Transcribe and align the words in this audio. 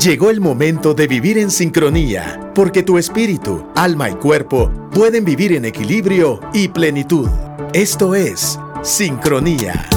Llegó 0.00 0.30
el 0.30 0.40
momento 0.40 0.92
de 0.92 1.06
vivir 1.06 1.38
en 1.38 1.50
sincronía, 1.50 2.50
porque 2.54 2.82
tu 2.82 2.98
espíritu, 2.98 3.64
alma 3.76 4.10
y 4.10 4.14
cuerpo 4.14 4.70
pueden 4.92 5.24
vivir 5.24 5.52
en 5.52 5.64
equilibrio 5.64 6.40
y 6.52 6.68
plenitud. 6.68 7.28
Esto 7.72 8.14
es 8.14 8.58
Sincronía. 8.82 9.93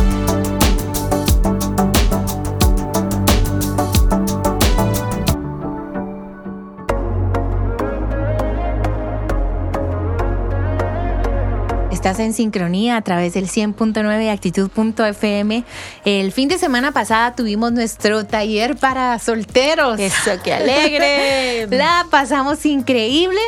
Estás 11.97 12.19
en 12.19 12.31
sincronía 12.31 12.95
a 12.95 13.01
través 13.01 13.33
del 13.33 13.47
100.9 13.47 14.31
actitud.fm. 14.31 15.63
El 16.05 16.31
fin 16.31 16.47
de 16.47 16.59
semana 16.59 16.91
pasada 16.91 17.35
tuvimos 17.35 17.71
nuestro 17.71 18.23
taller 18.23 18.75
para 18.75 19.17
solteros. 19.17 19.99
Eso, 19.99 20.33
qué 20.43 20.53
alegre. 20.53 21.65
La 21.75 22.05
pasamos 22.11 22.63
increíble. 22.67 23.39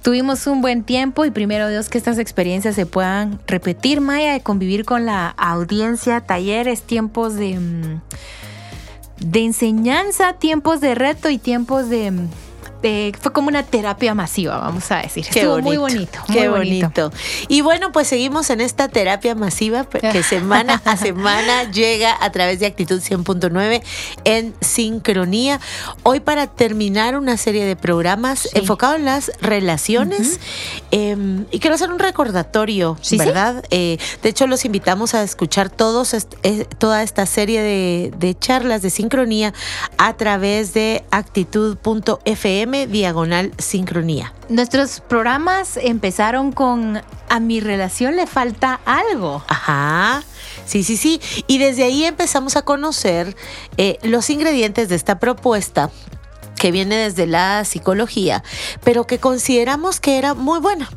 Tuvimos 0.00 0.46
un 0.46 0.62
buen 0.62 0.82
tiempo 0.82 1.26
y 1.26 1.30
primero 1.30 1.68
Dios 1.68 1.90
que 1.90 1.98
estas 1.98 2.16
experiencias 2.16 2.74
se 2.74 2.86
puedan 2.86 3.38
repetir, 3.46 4.00
Maya, 4.00 4.32
de 4.32 4.40
convivir 4.40 4.86
con 4.86 5.04
la 5.04 5.28
audiencia, 5.28 6.22
talleres, 6.22 6.80
tiempos 6.80 7.34
de, 7.34 7.58
mm, 7.58 8.00
de 9.18 9.44
enseñanza, 9.44 10.32
tiempos 10.32 10.80
de 10.80 10.94
reto 10.94 11.28
y 11.28 11.36
tiempos 11.36 11.90
de 11.90 12.12
fue 12.82 13.32
como 13.32 13.48
una 13.48 13.62
terapia 13.62 14.14
masiva, 14.14 14.58
vamos 14.58 14.90
a 14.90 14.98
decir. 14.98 15.26
Qué 15.30 15.40
Estuvo 15.40 15.54
bonito, 15.60 15.68
muy 15.68 15.76
bonito. 15.76 16.18
Qué 16.26 16.48
muy 16.48 16.58
bonito. 16.58 17.12
Y 17.48 17.60
bueno, 17.60 17.92
pues 17.92 18.08
seguimos 18.08 18.48
en 18.50 18.60
esta 18.60 18.88
terapia 18.88 19.34
masiva 19.34 19.84
que 19.88 20.22
semana 20.22 20.80
a 20.84 20.96
semana 20.96 21.70
llega 21.70 22.16
a 22.20 22.30
través 22.32 22.58
de 22.60 22.66
Actitud 22.66 23.00
100.9 23.02 23.82
en 24.24 24.54
sincronía. 24.60 25.60
Hoy 26.04 26.20
para 26.20 26.46
terminar 26.46 27.16
una 27.18 27.36
serie 27.36 27.64
de 27.64 27.76
programas 27.76 28.48
enfocados 28.54 28.96
en 28.96 29.04
las 29.04 29.30
relaciones 29.40 30.40
eh, 30.90 31.16
y 31.50 31.58
quiero 31.58 31.74
hacer 31.74 31.90
un 31.90 31.98
recordatorio, 31.98 32.96
Sí, 33.00 33.10
sí. 33.10 33.18
¿verdad? 33.18 33.64
Eh, 33.70 33.98
de 34.22 34.28
hecho, 34.28 34.46
los 34.46 34.64
invitamos 34.64 35.14
a 35.14 35.22
escuchar 35.22 35.68
todos 35.70 36.14
est- 36.14 36.34
eh, 36.42 36.66
toda 36.78 37.02
esta 37.02 37.26
serie 37.26 37.60
de, 37.62 38.12
de 38.16 38.38
charlas 38.38 38.82
de 38.82 38.90
sincronía 38.90 39.52
a 39.98 40.14
través 40.16 40.72
de 40.74 41.04
actitud.fm 41.10 42.69
diagonal 42.70 43.52
sincronía. 43.58 44.32
Nuestros 44.48 45.00
programas 45.00 45.76
empezaron 45.76 46.52
con 46.52 47.00
a 47.28 47.40
mi 47.40 47.60
relación 47.60 48.16
le 48.16 48.26
falta 48.26 48.80
algo. 48.84 49.44
Ajá. 49.48 50.22
Sí, 50.66 50.82
sí, 50.82 50.96
sí. 50.96 51.20
Y 51.46 51.58
desde 51.58 51.84
ahí 51.84 52.04
empezamos 52.04 52.56
a 52.56 52.62
conocer 52.62 53.36
eh, 53.76 53.98
los 54.02 54.30
ingredientes 54.30 54.88
de 54.88 54.96
esta 54.96 55.18
propuesta 55.18 55.90
que 56.60 56.70
viene 56.70 56.94
desde 56.94 57.26
la 57.26 57.64
psicología, 57.64 58.44
pero 58.84 59.06
que 59.06 59.18
consideramos 59.18 59.98
que 59.98 60.18
era 60.18 60.34
muy 60.34 60.60
buena, 60.60 60.90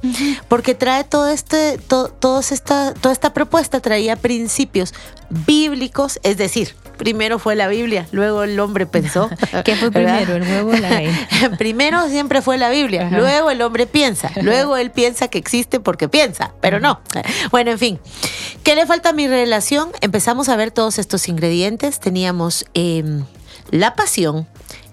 porque 0.50 0.76
trae 0.76 1.06
todo 1.06 1.30
este, 1.30 1.78
to- 1.78 2.10
todos 2.10 2.52
esta, 2.52 2.94
toda 2.94 3.14
esta 3.14 3.34
propuesta 3.34 3.80
traía 3.80 4.18
principios 4.18 4.94
bíblicos, 5.30 6.20
es 6.24 6.36
decir, 6.38 6.76
primero 6.98 7.40
fue 7.40 7.56
la 7.56 7.70
Biblia, 7.70 8.08
luego 8.12 8.44
el 8.44 8.60
hombre 8.60 8.86
pensó. 8.86 9.30
¿Qué 9.64 9.76
fue 9.78 9.90
¿verdad? 9.90 10.20
primero, 10.24 10.36
el 10.36 10.52
huevo 10.52 10.70
o 10.72 10.74
la 10.78 10.90
gallina? 10.90 11.28
Primero 11.58 12.10
siempre 12.10 12.42
fue 12.42 12.58
la 12.58 12.70
Biblia, 12.70 13.08
Ajá. 13.08 13.18
luego 13.18 13.50
el 13.50 13.62
hombre 13.62 13.88
piensa, 13.88 14.32
luego 14.42 14.76
él 14.76 14.92
piensa 14.92 15.30
que 15.30 15.38
existe 15.38 15.80
porque 15.80 16.10
piensa, 16.10 16.52
pero 16.60 16.82
no. 16.82 17.00
Bueno, 17.52 17.72
en 17.72 17.80
fin, 17.80 18.00
¿qué 18.64 18.76
le 18.76 18.86
falta 18.86 19.10
a 19.10 19.14
mi 19.14 19.28
relación? 19.30 19.92
Empezamos 20.02 20.50
a 20.50 20.58
ver 20.58 20.72
todos 20.72 21.00
estos 21.00 21.30
ingredientes. 21.30 22.02
Teníamos 22.02 22.66
em, 22.74 23.24
la 23.72 23.96
pasión, 23.96 24.46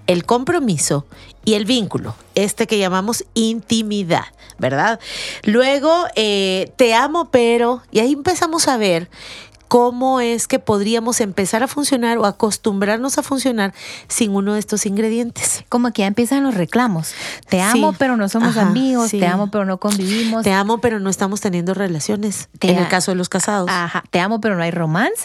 el 0.07 0.25
compromiso 0.25 1.05
y 1.45 1.53
el 1.53 1.65
vínculo, 1.65 2.15
este 2.35 2.67
que 2.67 2.77
llamamos 2.77 3.25
intimidad, 3.33 4.25
¿verdad? 4.57 4.99
Luego, 5.43 6.05
eh, 6.15 6.71
te 6.75 6.93
amo, 6.93 7.29
pero, 7.31 7.81
y 7.91 7.99
ahí 7.99 8.13
empezamos 8.13 8.67
a 8.67 8.77
ver 8.77 9.09
cómo 9.71 10.19
es 10.19 10.49
que 10.49 10.59
podríamos 10.59 11.21
empezar 11.21 11.63
a 11.63 11.67
funcionar 11.69 12.17
o 12.17 12.25
acostumbrarnos 12.25 13.17
a 13.17 13.23
funcionar 13.23 13.73
sin 14.09 14.35
uno 14.35 14.51
de 14.55 14.59
estos 14.59 14.85
ingredientes. 14.85 15.63
Como 15.69 15.93
que 15.93 16.01
ya 16.01 16.07
empiezan 16.07 16.43
los 16.43 16.55
reclamos. 16.55 17.13
Te 17.47 17.61
amo, 17.61 17.91
Sí. 17.91 17.95
pero 17.97 18.17
no 18.17 18.27
somos 18.27 18.57
Ajá, 18.57 18.67
amigos. 18.67 19.11
sí. 19.11 19.19
Te 19.21 19.27
amo, 19.27 19.49
pero 19.49 19.63
no 19.63 19.77
convivimos. 19.77 20.43
Te 20.43 20.51
amo, 20.51 20.79
pero 20.79 20.99
no 20.99 21.09
estamos 21.09 21.39
teniendo 21.39 21.73
relaciones. 21.73 22.49
Te 22.59 22.69
en 22.69 22.79
el 22.79 22.89
caso 22.89 23.11
de 23.11 23.15
los 23.15 23.29
casados. 23.29 23.69
Ajá. 23.71 24.03
Te 24.09 24.19
amo, 24.19 24.41
pero 24.41 24.57
no 24.57 24.63
hay 24.63 24.71
romance. 24.71 25.23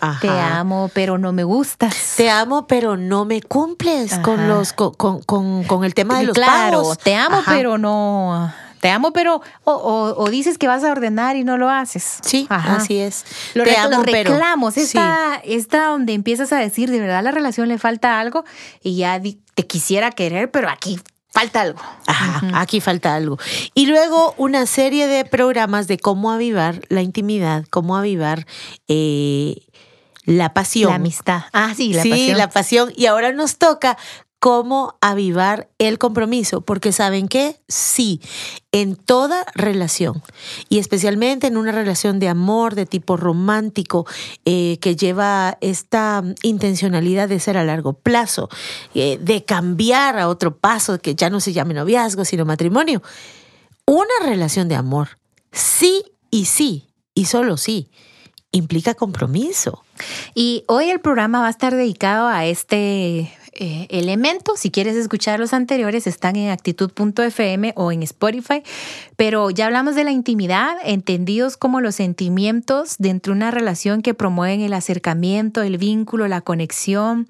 Ajá. 0.00 0.18
Te 0.20 0.30
amo, 0.30 0.90
pero 0.94 1.18
no 1.18 1.34
me 1.34 1.44
gustas. 1.44 2.14
Te 2.16 2.30
amo, 2.30 2.66
pero 2.66 2.96
no 2.96 3.26
me 3.26 3.42
cumples 3.42 4.18
con 4.20 4.48
los 4.48 4.72
con, 4.72 4.94
con- 4.94 5.20
con- 5.24 5.62
con 5.64 5.84
el 5.84 5.92
tema 5.92 6.18
de 6.20 6.24
los 6.24 6.34
claro, 6.34 6.78
pagos. 6.80 6.98
te 7.00 7.14
amo, 7.16 7.42
pero 7.44 7.76
no. 7.76 8.50
Te 8.84 8.90
amo, 8.90 9.14
pero. 9.14 9.40
O, 9.64 9.72
o- 9.72 10.22
o 10.22 10.28
dices 10.28 10.58
que 10.58 10.68
vas 10.68 10.84
a 10.84 10.92
ordenar 10.92 11.36
y 11.36 11.42
no 11.42 11.56
lo 11.56 11.70
haces. 11.70 12.18
Sí, 12.22 12.46
Ajá. 12.50 12.76
así 12.76 12.98
es. 12.98 13.24
Los, 13.54 13.66
te 13.66 13.78
amo, 13.78 13.96
los 13.96 14.04
pero 14.04 14.32
reclamos, 14.32 14.74
sí. 14.74 14.80
esta, 14.82 15.40
esta 15.42 15.86
donde 15.86 16.12
empiezas 16.12 16.52
a 16.52 16.58
decir, 16.58 16.90
de 16.90 17.00
verdad, 17.00 17.16
a 17.16 17.22
la 17.22 17.30
relación 17.30 17.68
le 17.68 17.78
falta 17.78 18.20
algo 18.20 18.44
y 18.82 18.96
ya 18.96 19.18
te 19.54 19.66
quisiera 19.66 20.10
querer, 20.10 20.50
pero 20.50 20.68
aquí 20.68 21.00
falta 21.32 21.62
algo. 21.62 21.80
Ajá, 22.06 22.42
aquí 22.60 22.82
falta 22.82 23.14
algo. 23.14 23.38
Y 23.72 23.86
luego 23.86 24.34
una 24.36 24.66
serie 24.66 25.06
de 25.06 25.24
programas 25.24 25.86
de 25.88 25.98
cómo 25.98 26.30
avivar 26.30 26.82
la 26.90 27.00
intimidad, 27.00 27.64
cómo 27.70 27.96
avivar 27.96 28.46
eh, 28.86 29.62
la 30.26 30.52
pasión. 30.52 30.90
La 30.90 30.96
amistad. 30.96 31.44
Ah, 31.54 31.72
sí, 31.74 31.94
la 31.94 32.02
sí, 32.02 32.10
pasión. 32.10 32.36
la 32.38 32.50
pasión. 32.50 32.92
Y 32.96 33.06
ahora 33.06 33.32
nos 33.32 33.56
toca 33.56 33.96
cómo 34.44 34.98
avivar 35.00 35.70
el 35.78 35.96
compromiso, 35.96 36.60
porque 36.60 36.92
saben 36.92 37.28
qué, 37.28 37.62
sí, 37.66 38.20
en 38.72 38.94
toda 38.94 39.46
relación, 39.54 40.22
y 40.68 40.80
especialmente 40.80 41.46
en 41.46 41.56
una 41.56 41.72
relación 41.72 42.18
de 42.18 42.28
amor 42.28 42.74
de 42.74 42.84
tipo 42.84 43.16
romántico, 43.16 44.06
eh, 44.44 44.76
que 44.82 44.96
lleva 44.96 45.56
esta 45.62 46.22
intencionalidad 46.42 47.26
de 47.26 47.40
ser 47.40 47.56
a 47.56 47.64
largo 47.64 47.94
plazo, 47.94 48.50
eh, 48.94 49.16
de 49.18 49.46
cambiar 49.46 50.18
a 50.18 50.28
otro 50.28 50.58
paso, 50.58 50.98
que 50.98 51.14
ya 51.14 51.30
no 51.30 51.40
se 51.40 51.54
llame 51.54 51.72
noviazgo, 51.72 52.26
sino 52.26 52.44
matrimonio. 52.44 53.02
Una 53.86 54.26
relación 54.26 54.68
de 54.68 54.74
amor, 54.74 55.16
sí 55.52 56.02
y 56.30 56.44
sí, 56.44 56.90
y 57.14 57.24
solo 57.24 57.56
sí, 57.56 57.88
implica 58.52 58.92
compromiso. 58.92 59.82
Y 60.34 60.64
hoy 60.68 60.90
el 60.90 61.00
programa 61.00 61.40
va 61.40 61.46
a 61.46 61.50
estar 61.50 61.74
dedicado 61.74 62.28
a 62.28 62.44
este 62.44 63.32
eh, 63.56 63.86
elemento. 63.90 64.56
Si 64.56 64.70
quieres 64.70 64.96
escuchar 64.96 65.40
los 65.40 65.52
anteriores, 65.52 66.06
están 66.06 66.36
en 66.36 66.50
actitud.fm 66.50 67.72
o 67.76 67.92
en 67.92 68.02
Spotify. 68.02 68.62
Pero 69.16 69.50
ya 69.50 69.66
hablamos 69.66 69.94
de 69.94 70.04
la 70.04 70.10
intimidad, 70.10 70.76
entendidos 70.84 71.56
como 71.56 71.80
los 71.80 71.94
sentimientos 71.94 72.96
dentro 72.98 73.32
de 73.32 73.36
una 73.36 73.50
relación 73.50 74.02
que 74.02 74.14
promueven 74.14 74.60
el 74.60 74.72
acercamiento, 74.72 75.62
el 75.62 75.78
vínculo, 75.78 76.28
la 76.28 76.40
conexión, 76.40 77.28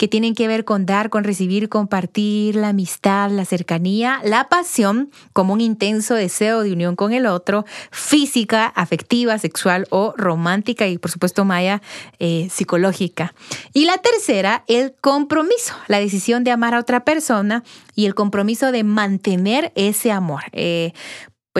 que 0.00 0.08
tienen 0.08 0.34
que 0.34 0.48
ver 0.48 0.64
con 0.64 0.86
dar, 0.86 1.10
con 1.10 1.24
recibir, 1.24 1.68
compartir, 1.68 2.56
la 2.56 2.68
amistad, 2.68 3.30
la 3.30 3.44
cercanía, 3.44 4.22
la 4.24 4.48
pasión 4.48 5.10
como 5.34 5.52
un 5.52 5.60
intenso 5.60 6.14
deseo 6.14 6.62
de 6.62 6.72
unión 6.72 6.96
con 6.96 7.12
el 7.12 7.26
otro, 7.26 7.66
física, 7.90 8.64
afectiva, 8.64 9.36
sexual 9.36 9.86
o 9.90 10.14
romántica 10.16 10.86
y 10.88 10.96
por 10.96 11.10
supuesto 11.10 11.44
Maya, 11.44 11.82
eh, 12.18 12.48
psicológica. 12.50 13.34
Y 13.74 13.84
la 13.84 13.98
tercera, 13.98 14.64
el 14.68 14.94
compromiso, 15.02 15.74
la 15.86 16.00
decisión 16.00 16.44
de 16.44 16.52
amar 16.52 16.74
a 16.74 16.80
otra 16.80 17.04
persona 17.04 17.62
y 17.94 18.06
el 18.06 18.14
compromiso 18.14 18.72
de 18.72 18.84
mantener 18.84 19.70
ese 19.74 20.12
amor. 20.12 20.44
Eh, 20.52 20.94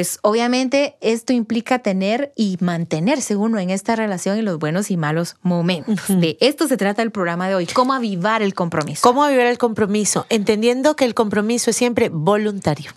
pues 0.00 0.18
obviamente 0.22 0.96
esto 1.02 1.34
implica 1.34 1.80
tener 1.80 2.32
y 2.34 2.56
mantenerse 2.60 3.36
uno 3.36 3.58
en 3.58 3.68
esta 3.68 3.96
relación 3.96 4.38
en 4.38 4.46
los 4.46 4.58
buenos 4.58 4.90
y 4.90 4.96
malos 4.96 5.36
momentos. 5.42 5.98
De 6.08 6.38
esto 6.40 6.66
se 6.68 6.78
trata 6.78 7.02
el 7.02 7.10
programa 7.10 7.48
de 7.48 7.54
hoy, 7.54 7.66
cómo 7.66 7.92
avivar 7.92 8.40
el 8.40 8.54
compromiso. 8.54 9.02
¿Cómo 9.02 9.26
vivir 9.26 9.44
el 9.44 9.58
compromiso? 9.58 10.24
Entendiendo 10.30 10.96
que 10.96 11.04
el 11.04 11.12
compromiso 11.12 11.68
es 11.68 11.76
siempre 11.76 12.08
voluntario. 12.08 12.92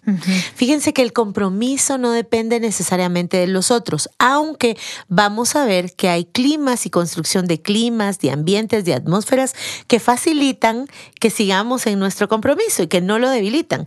Fíjense 0.55 0.93
que 0.93 1.01
el 1.01 1.11
compromiso 1.11 1.97
no 1.97 2.13
depende 2.13 2.61
necesariamente 2.61 3.35
de 3.35 3.47
los 3.47 3.69
otros, 3.69 4.09
aunque 4.17 4.77
vamos 5.09 5.57
a 5.57 5.65
ver 5.65 5.91
que 5.97 6.07
hay 6.07 6.23
climas 6.23 6.85
y 6.85 6.89
construcción 6.89 7.47
de 7.47 7.61
climas, 7.61 8.19
de 8.19 8.31
ambientes, 8.31 8.85
de 8.85 8.93
atmósferas 8.93 9.55
que 9.87 9.99
facilitan 9.99 10.87
que 11.19 11.29
sigamos 11.29 11.85
en 11.85 11.99
nuestro 11.99 12.29
compromiso 12.29 12.81
y 12.81 12.87
que 12.87 13.01
no 13.01 13.19
lo 13.19 13.29
debilitan. 13.29 13.83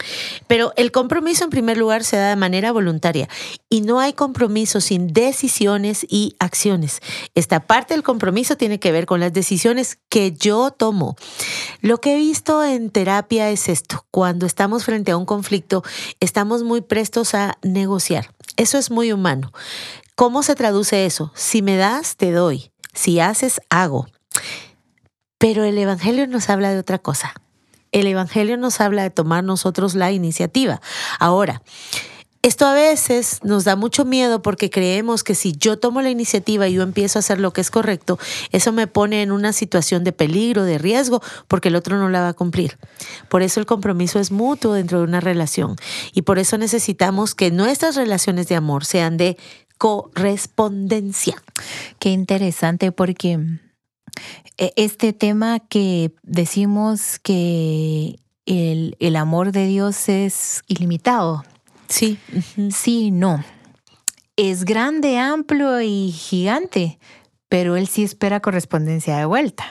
Pero 0.48 0.74
el 0.76 0.92
compromiso 0.92 1.44
en 1.44 1.50
primer 1.50 1.78
lugar 1.78 2.04
se 2.04 2.18
da 2.18 2.28
de 2.28 2.36
manera 2.36 2.72
voluntaria 2.72 3.05
y 3.68 3.82
no 3.82 4.00
hay 4.00 4.12
compromiso 4.12 4.80
sin 4.80 5.12
decisiones 5.12 6.06
y 6.08 6.34
acciones. 6.38 7.00
Esta 7.34 7.60
parte 7.60 7.94
del 7.94 8.02
compromiso 8.02 8.56
tiene 8.56 8.80
que 8.80 8.92
ver 8.92 9.06
con 9.06 9.20
las 9.20 9.32
decisiones 9.32 9.98
que 10.08 10.32
yo 10.32 10.70
tomo. 10.70 11.16
Lo 11.80 11.98
que 11.98 12.14
he 12.14 12.18
visto 12.18 12.64
en 12.64 12.90
terapia 12.90 13.50
es 13.50 13.68
esto. 13.68 14.04
Cuando 14.10 14.46
estamos 14.46 14.84
frente 14.84 15.12
a 15.12 15.16
un 15.16 15.26
conflicto, 15.26 15.82
estamos 16.20 16.62
muy 16.62 16.80
prestos 16.80 17.34
a 17.34 17.58
negociar. 17.62 18.30
Eso 18.56 18.78
es 18.78 18.90
muy 18.90 19.12
humano. 19.12 19.52
¿Cómo 20.14 20.42
se 20.42 20.54
traduce 20.54 21.06
eso? 21.06 21.30
Si 21.34 21.62
me 21.62 21.76
das, 21.76 22.16
te 22.16 22.32
doy. 22.32 22.70
Si 22.94 23.20
haces, 23.20 23.60
hago. 23.68 24.06
Pero 25.38 25.64
el 25.64 25.76
Evangelio 25.76 26.26
nos 26.26 26.48
habla 26.48 26.70
de 26.70 26.78
otra 26.78 26.98
cosa. 26.98 27.34
El 27.92 28.06
Evangelio 28.06 28.56
nos 28.56 28.80
habla 28.80 29.02
de 29.02 29.10
tomar 29.10 29.44
nosotros 29.44 29.94
la 29.94 30.12
iniciativa. 30.12 30.80
Ahora, 31.18 31.62
esto 32.46 32.64
a 32.64 32.74
veces 32.74 33.40
nos 33.42 33.64
da 33.64 33.74
mucho 33.74 34.04
miedo 34.04 34.40
porque 34.40 34.70
creemos 34.70 35.24
que 35.24 35.34
si 35.34 35.50
yo 35.56 35.80
tomo 35.80 36.00
la 36.00 36.10
iniciativa 36.10 36.68
y 36.68 36.74
yo 36.74 36.82
empiezo 36.84 37.18
a 37.18 37.20
hacer 37.20 37.40
lo 37.40 37.52
que 37.52 37.60
es 37.60 37.72
correcto, 37.72 38.20
eso 38.52 38.70
me 38.70 38.86
pone 38.86 39.22
en 39.22 39.32
una 39.32 39.52
situación 39.52 40.04
de 40.04 40.12
peligro, 40.12 40.62
de 40.62 40.78
riesgo, 40.78 41.20
porque 41.48 41.70
el 41.70 41.74
otro 41.74 41.98
no 41.98 42.08
la 42.08 42.20
va 42.20 42.28
a 42.28 42.34
cumplir. 42.34 42.78
Por 43.28 43.42
eso 43.42 43.58
el 43.58 43.66
compromiso 43.66 44.20
es 44.20 44.30
mutuo 44.30 44.74
dentro 44.74 44.98
de 44.98 45.04
una 45.04 45.18
relación 45.18 45.74
y 46.12 46.22
por 46.22 46.38
eso 46.38 46.56
necesitamos 46.56 47.34
que 47.34 47.50
nuestras 47.50 47.96
relaciones 47.96 48.46
de 48.46 48.54
amor 48.54 48.84
sean 48.84 49.16
de 49.16 49.36
correspondencia. 49.76 51.42
Qué 51.98 52.10
interesante 52.10 52.92
porque 52.92 53.40
eh, 54.56 54.72
este 54.76 55.12
tema 55.12 55.58
que 55.58 56.14
decimos 56.22 57.18
que 57.18 58.20
el, 58.46 58.96
el 59.00 59.16
amor 59.16 59.50
de 59.50 59.66
Dios 59.66 60.08
es 60.08 60.62
ilimitado 60.68 61.42
Sí. 61.88 62.18
Sí, 62.70 63.10
no. 63.10 63.44
Es 64.36 64.64
grande, 64.64 65.18
amplio 65.18 65.80
y 65.80 66.10
gigante, 66.12 66.98
pero 67.48 67.76
él 67.76 67.86
sí 67.88 68.02
espera 68.02 68.40
correspondencia 68.40 69.16
de 69.16 69.24
vuelta, 69.24 69.64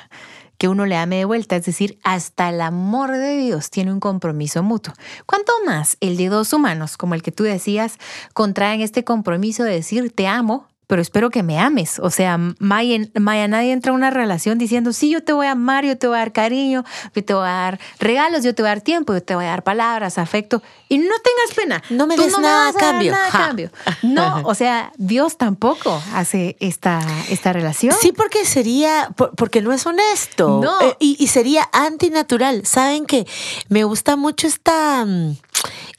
que 0.58 0.68
uno 0.68 0.86
le 0.86 0.96
ame 0.96 1.18
de 1.18 1.26
vuelta, 1.26 1.56
es 1.56 1.66
decir, 1.66 2.00
hasta 2.04 2.50
el 2.50 2.62
amor 2.62 3.12
de 3.12 3.38
Dios 3.38 3.70
tiene 3.70 3.92
un 3.92 4.00
compromiso 4.00 4.64
mutuo. 4.64 4.94
¿Cuánto 5.26 5.52
más 5.66 5.98
el 6.00 6.18
de 6.18 6.30
dos 6.30 6.52
humanos, 6.54 6.98
como 6.98 7.14
el 7.14 7.22
que 7.22 7.32
tú 7.32 7.44
decías, 7.44 7.98
contraen 8.34 8.82
este 8.82 9.04
compromiso 9.04 9.64
de 9.64 9.74
decir 9.74 10.12
te 10.12 10.28
amo, 10.28 10.68
pero 10.88 11.02
espero 11.02 11.30
que 11.30 11.44
me 11.44 11.60
ames. 11.60 12.00
O 12.00 12.10
sea, 12.10 12.38
Maya, 12.38 13.00
Maya, 13.20 13.48
nadie 13.48 13.72
entra 13.72 13.92
a 13.92 13.96
una 13.96 14.10
relación 14.12 14.58
diciendo, 14.58 14.94
sí, 14.94 15.10
yo 15.10 15.24
te 15.24 15.34
voy 15.34 15.48
a 15.48 15.52
amar, 15.52 15.86
yo 15.86 15.98
te 15.98 16.08
voy 16.08 16.18
a 16.18 16.20
dar 16.20 16.32
cariño, 16.32 16.84
yo 17.14 17.24
te 17.24 17.34
voy 17.34 17.48
a 17.48 17.52
dar 17.52 17.80
regalos, 18.00 18.44
yo 18.44 18.54
te 18.54 18.62
voy 18.62 18.68
a 18.68 18.76
dar 18.76 18.82
tiempo, 18.82 19.14
yo 19.14 19.24
te 19.24 19.36
voy 19.36 19.46
a 19.46 19.50
dar 19.50 19.64
palabras, 19.64 20.18
afecto. 20.18 20.62
Y 20.90 20.98
no 20.98 21.06
tengas 21.06 21.56
pena. 21.56 21.84
No 21.90 22.08
me 22.08 22.16
des 22.16 22.38
nada, 22.38 22.70
a 22.70 22.74
cambio. 22.74 23.12
nada 23.12 23.28
a 23.28 23.32
cambio. 23.32 23.72
No, 24.04 24.42
o 24.46 24.56
sea, 24.56 24.92
Dios 24.98 25.38
tampoco 25.38 26.02
hace 26.14 26.56
esta, 26.60 27.02
esta 27.30 27.54
relación. 27.54 27.96
Sí, 28.00 28.12
porque 28.12 28.46
sería, 28.46 29.10
porque 29.16 29.62
no 29.62 29.74
es 29.74 29.86
honesto. 29.86 30.60
No. 30.64 30.82
Eh, 30.82 30.96
y, 31.00 31.18
y 31.20 31.28
sería 31.28 31.68
antinatural. 31.72 32.66
Saben 32.66 33.06
que 33.06 33.26
me 33.70 33.84
gusta 33.84 34.16
mucho 34.16 34.48
esta 34.48 35.06
mm, 35.06 35.36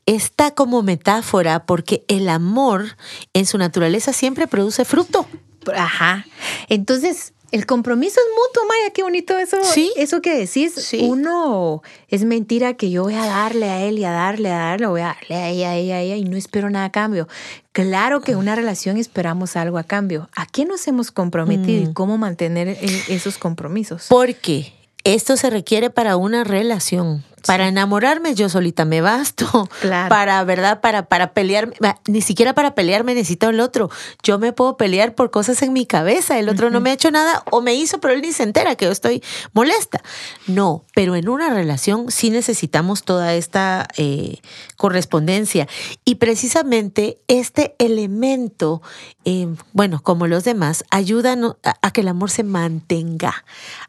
está 0.07 0.53
como 0.53 0.83
metáfora 0.83 1.65
porque 1.67 2.05
el 2.09 2.29
amor 2.29 2.97
en 3.33 3.47
su 3.47 3.59
naturaleza 3.59 4.13
siempre 4.13 4.47
produce 4.47 4.85
fruto. 4.85 5.27
Ajá. 5.75 6.25
Entonces, 6.69 7.33
el 7.53 7.65
compromiso 7.67 8.21
es 8.21 8.27
mutuo, 8.37 8.69
Maya, 8.69 8.93
qué 8.93 9.03
bonito 9.03 9.37
eso. 9.39 9.57
Sí. 9.65 9.93
Eso 9.97 10.21
que 10.21 10.37
decís, 10.37 10.75
Sí. 10.75 11.01
uno 11.03 11.83
es 12.09 12.25
mentira 12.25 12.75
que 12.75 12.91
yo 12.91 13.05
voy 13.05 13.15
a 13.15 13.25
darle 13.25 13.71
a 13.71 13.83
él 13.83 13.99
y 13.99 14.05
a 14.05 14.11
darle, 14.11 14.51
a 14.51 14.59
darle, 14.59 14.87
voy 14.87 15.01
a 15.01 15.07
darle 15.07 15.35
a 15.37 15.49
ella, 15.49 15.71
a 15.71 15.75
ella, 15.77 15.97
a 15.97 16.01
ella 16.01 16.17
y 16.17 16.25
no 16.25 16.37
espero 16.37 16.71
nada 16.71 16.87
a 16.87 16.93
cambio. 16.93 17.29
Claro 17.73 18.21
que 18.21 18.33
en 18.33 18.39
una 18.39 18.55
relación 18.57 18.97
esperamos 18.97 19.57
algo 19.57 19.79
a 19.79 19.85
cambio. 19.85 20.29
¿A 20.37 20.47
qué 20.47 20.65
nos 20.65 20.87
hemos 20.89 21.11
comprometido 21.13 21.85
Mm. 21.87 21.91
y 21.91 21.95
cómo 21.95 22.19
mantener 22.19 22.69
esos 23.09 23.39
compromisos? 23.39 24.07
Porque 24.09 24.73
esto 25.05 25.37
se 25.37 25.49
requiere 25.51 25.89
para 25.91 26.17
una 26.17 26.43
relación. 26.45 27.25
Para 27.47 27.69
enamorarme 27.69 28.35
yo 28.35 28.49
solita 28.49 28.85
me 28.85 29.01
basto. 29.01 29.69
Claro. 29.81 30.09
Para, 30.09 30.43
¿verdad? 30.43 30.81
Para, 30.81 31.07
para 31.07 31.33
pelearme. 31.33 31.75
Ni 32.09 32.21
siquiera 32.21 32.55
para 32.55 32.75
pelearme 32.75 33.15
necesito 33.15 33.51
el 33.51 33.61
otro. 33.61 33.91
Yo 34.23 34.39
me 34.39 34.53
puedo 34.53 34.77
pelear 34.77 35.15
por 35.15 35.31
cosas 35.31 35.63
en 35.63 35.73
mi 35.73 35.87
cabeza. 35.87 36.39
El 36.39 36.49
otro 36.49 36.71
no 36.71 36.81
me 36.81 36.91
ha 36.91 36.93
hecho 36.95 37.11
nada 37.11 37.45
o 37.51 37.61
me 37.61 37.75
hizo, 37.75 38.01
pero 38.01 38.15
él 38.15 38.23
ni 38.23 38.33
se 38.33 38.43
entera 38.43 38.75
que 38.75 38.87
yo 38.87 38.91
estoy 38.91 39.23
molesta. 39.53 40.03
No, 40.47 40.85
pero 40.95 41.15
en 41.15 41.29
una 41.29 41.51
relación 41.51 42.11
sí 42.11 42.31
necesitamos 42.31 43.05
toda 43.05 43.35
esta 43.35 43.87
eh, 43.97 44.39
correspondencia. 44.77 45.69
Y 46.05 46.17
precisamente 46.17 47.19
este 47.29 47.77
elemento, 47.79 48.83
eh, 49.25 49.49
bueno, 49.73 50.03
como 50.03 50.27
los 50.27 50.45
demás, 50.45 50.85
ayuda 50.91 51.37
a, 51.63 51.77
a 51.83 51.91
que 51.93 52.01
el 52.01 52.09
amor 52.09 52.31
se 52.31 52.45
mantenga. 52.45 53.45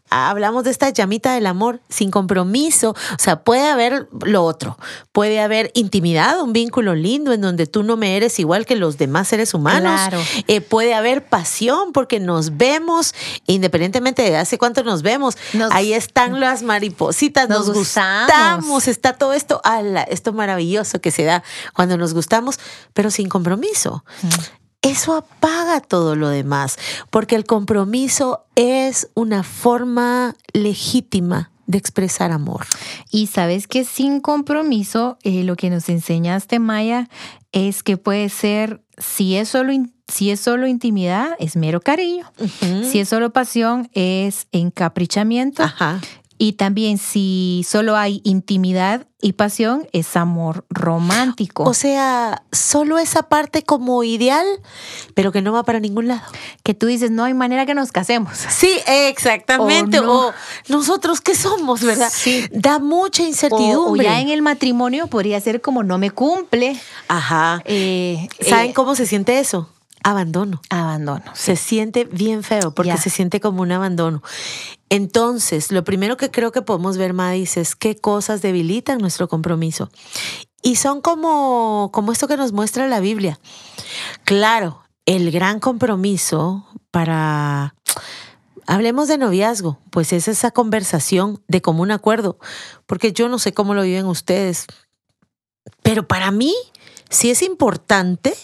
Hablamos 0.10 0.63
de 0.63 0.71
esta 0.71 0.89
llamita 0.89 1.33
del 1.33 1.48
amor 1.48 1.81
sin 1.89 2.12
compromiso. 2.12 2.92
O 2.92 3.19
sea, 3.19 3.44
puede 3.47 3.69
haber 3.69 4.09
lo 4.25 4.44
otro. 4.44 4.77
Puede 5.13 5.39
haber 5.39 5.71
intimidad, 5.73 6.41
un 6.41 6.51
vínculo 6.51 6.95
lindo 6.95 7.31
en 7.31 7.39
donde 7.39 7.65
tú 7.65 7.81
no 7.81 7.95
me 7.95 8.17
eres 8.17 8.39
igual 8.39 8.65
que 8.65 8.75
los 8.75 8.97
demás 8.97 9.29
seres 9.29 9.53
humanos. 9.53 9.94
Claro. 10.09 10.19
Eh, 10.47 10.59
puede 10.59 10.94
haber 10.94 11.23
pasión 11.29 11.94
porque 11.94 12.19
nos 12.19 12.57
vemos, 12.57 13.15
independientemente 13.45 14.21
de 14.21 14.35
hace 14.35 14.57
cuánto 14.57 14.83
nos 14.83 15.01
vemos. 15.01 15.38
Nos- 15.53 15.71
Ahí 15.71 15.94
están 15.94 16.41
las 16.41 16.61
maripositas, 16.61 17.47
nos, 17.47 17.67
Nos 17.67 17.77
gustamos. 17.77 18.25
gustamos, 18.27 18.88
está 18.89 19.13
todo 19.13 19.31
esto, 19.31 19.61
ala, 19.63 20.01
esto 20.03 20.33
maravilloso 20.33 21.00
que 21.00 21.11
se 21.11 21.23
da 21.23 21.41
cuando 21.73 21.95
nos 21.97 22.13
gustamos, 22.13 22.59
pero 22.93 23.11
sin 23.11 23.29
compromiso. 23.29 24.03
Eso 24.81 25.15
apaga 25.15 25.79
todo 25.79 26.17
lo 26.17 26.27
demás, 26.27 26.77
porque 27.11 27.38
el 27.38 27.45
compromiso 27.45 28.43
es 28.55 29.07
una 29.15 29.43
forma 29.43 30.35
legítima 30.51 31.51
de 31.67 31.77
expresar 31.77 32.31
amor. 32.31 32.65
Y 33.11 33.27
sabes 33.27 33.67
que 33.67 33.85
sin 33.85 34.19
compromiso, 34.21 35.17
eh, 35.21 35.43
lo 35.43 35.55
que 35.55 35.69
nos 35.69 35.89
enseñaste, 35.89 36.59
Maya, 36.59 37.09
es 37.51 37.83
que 37.83 37.97
puede 37.97 38.29
ser, 38.29 38.81
si 38.97 39.35
es 39.35 39.49
solo, 39.49 39.73
si 40.07 40.31
es 40.31 40.39
solo 40.39 40.65
intimidad, 40.65 41.31
es 41.39 41.55
mero 41.55 41.81
cariño. 41.81 42.25
Si 42.89 42.99
es 42.99 43.09
solo 43.09 43.31
pasión, 43.31 43.89
es 43.93 44.47
encaprichamiento. 44.51 45.63
Ajá. 45.63 46.01
Y 46.39 46.54
también 46.54 46.98
si 47.00 47.66
solo 47.68 47.95
hay 47.95 48.22
intimidad 48.24 49.07
y 49.19 49.34
pasión, 49.34 49.88
es 49.92 50.16
amor 50.16 50.66
romántico. 50.69 51.63
O 51.63 51.74
sea, 51.74 52.44
solo 52.51 53.00
esa 53.00 53.24
parte 53.24 53.63
como 53.63 54.04
ideal, 54.04 54.45
pero 55.16 55.31
que 55.31 55.42
no 55.42 55.51
va 55.51 55.63
para 55.63 55.80
ningún 55.80 56.07
lado. 56.07 56.22
que 56.63 56.75
tú 56.75 56.86
dices, 56.86 57.10
no 57.10 57.24
hay 57.24 57.34
manera 57.34 57.66
que 57.66 57.74
nos 57.74 57.92
casemos. 57.92 58.38
Sí, 58.50 58.69
exactamente. 58.88 60.00
O 60.00 60.04
no. 60.04 60.28
O 60.28 60.34
nosotros 60.69 61.22
qué 61.22 61.36
somos, 61.36 61.81
¿verdad? 61.81 62.12
Sí. 62.13 62.45
Da 62.51 62.78
mucha 62.80 63.24
O, 63.24 63.25
o 63.25 63.30
incertidumbre. 63.30 64.04
ya 64.06 64.19
en 64.19 64.30
el 64.30 64.42
matrimonio 64.42 65.07
podría 65.07 65.39
ser 65.42 65.62
como 65.62 65.81
no 65.84 65.98
me 65.98 66.12
cumple. 66.12 66.80
Ajá. 67.07 67.62
eh, 67.66 68.28
¿Saben 68.39 68.72
eh, 68.72 68.74
cómo 68.74 68.94
se 68.95 69.06
siente 69.07 69.39
eso? 69.39 69.69
Abandono. 70.04 70.62
Abandono. 70.69 71.24
Se 71.34 71.56
siente 71.56 72.06
bien 72.06 72.44
feo 72.44 72.72
porque 72.74 72.98
se 72.98 73.10
siente 73.10 73.39
como 73.42 73.62
un 73.62 73.72
abandono. 73.72 74.22
Entonces, 74.89 75.72
lo 75.72 75.84
primero 75.84 76.18
que 76.18 76.31
creo 76.31 76.51
que 76.51 76.62
podemos 76.62 76.98
ver, 76.98 77.13
Madis, 77.13 77.57
es 77.57 77.75
qué 77.75 77.98
cosas 77.98 78.42
debilitan 78.42 79.00
nuestro 79.00 79.27
compromiso. 79.27 79.89
Y 80.62 80.77
son 80.77 81.01
como, 81.01 81.89
como 81.94 82.12
esto 82.12 82.27
que 82.27 82.38
nos 82.38 82.53
muestra 82.53 82.88
la 82.88 83.00
Biblia. 83.00 83.39
Claro, 84.24 84.84
el 85.06 85.32
gran 85.32 85.60
compromiso 85.60 86.65
para... 86.91 87.75
Hablemos 88.70 89.08
de 89.08 89.17
noviazgo, 89.17 89.79
pues 89.91 90.12
es 90.12 90.27
esa 90.27 90.51
conversación 90.51 91.41
de 91.48 91.62
común 91.62 91.91
acuerdo, 91.91 92.38
porque 92.86 93.13
yo 93.13 93.29
no 93.29 93.39
sé 93.39 93.53
cómo 93.53 93.74
lo 93.74 93.84
viven 93.84 94.08
ustedes, 94.08 94.67
pero 95.84 96.06
para 96.06 96.32
mí 96.32 96.53
sí 97.10 97.29
es 97.29 97.44
importante 97.44 98.36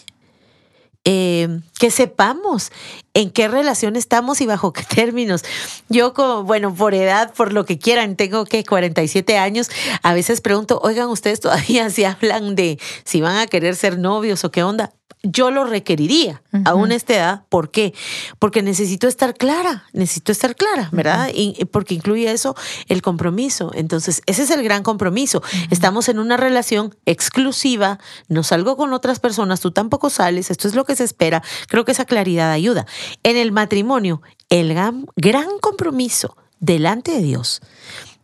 eh, 1.05 1.59
que 1.79 1.91
sepamos 1.91 2.71
en 3.13 3.29
qué 3.29 3.47
relación 3.47 3.95
estamos 3.95 4.41
y 4.41 4.45
bajo 4.45 4.73
qué 4.73 4.83
términos. 4.83 5.43
Yo, 5.89 6.13
como, 6.13 6.43
bueno, 6.43 6.73
por 6.73 6.93
edad, 6.93 7.33
por 7.33 7.53
lo 7.53 7.65
que 7.65 7.77
quieran, 7.77 8.15
tengo 8.15 8.45
que 8.45 8.63
47 8.63 9.37
años, 9.37 9.69
a 10.01 10.13
veces 10.13 10.41
pregunto, 10.41 10.79
oigan, 10.83 11.09
ustedes 11.09 11.39
todavía 11.39 11.89
si 11.91 12.03
hablan 12.05 12.55
de 12.55 12.79
si 13.03 13.21
van 13.21 13.37
a 13.37 13.47
querer 13.47 13.75
ser 13.75 13.97
novios 13.97 14.43
o 14.43 14.51
qué 14.51 14.63
onda. 14.63 14.93
Yo 15.23 15.51
lo 15.51 15.63
requeriría 15.63 16.41
aún 16.65 16.91
a 16.91 16.95
esta 16.95 17.13
edad. 17.13 17.43
¿Por 17.47 17.71
qué? 17.71 17.93
Porque 18.39 18.61
necesito 18.61 19.07
estar 19.07 19.33
clara, 19.35 19.85
necesito 19.93 20.31
estar 20.31 20.55
clara, 20.55 20.89
¿verdad? 20.91 21.29
Y 21.33 21.53
y 21.57 21.65
porque 21.65 21.93
incluye 21.93 22.31
eso 22.31 22.55
el 22.87 23.01
compromiso. 23.01 23.71
Entonces, 23.73 24.21
ese 24.25 24.43
es 24.43 24.51
el 24.51 24.63
gran 24.63 24.83
compromiso. 24.83 25.41
Estamos 25.69 26.09
en 26.09 26.19
una 26.19 26.37
relación 26.37 26.95
exclusiva, 27.05 27.99
no 28.27 28.43
salgo 28.43 28.77
con 28.77 28.93
otras 28.93 29.19
personas, 29.19 29.61
tú 29.61 29.71
tampoco 29.71 30.09
sales, 30.09 30.51
esto 30.51 30.67
es 30.67 30.75
lo 30.75 30.85
que 30.85 30.95
se 30.95 31.03
espera. 31.03 31.43
Creo 31.67 31.85
que 31.85 31.91
esa 31.91 32.05
claridad 32.05 32.51
ayuda. 32.51 32.85
En 33.23 33.37
el 33.37 33.51
matrimonio, 33.51 34.21
el 34.49 34.69
gran, 34.73 35.05
gran 35.15 35.47
compromiso 35.61 36.37
delante 36.59 37.11
de 37.11 37.21
Dios, 37.21 37.61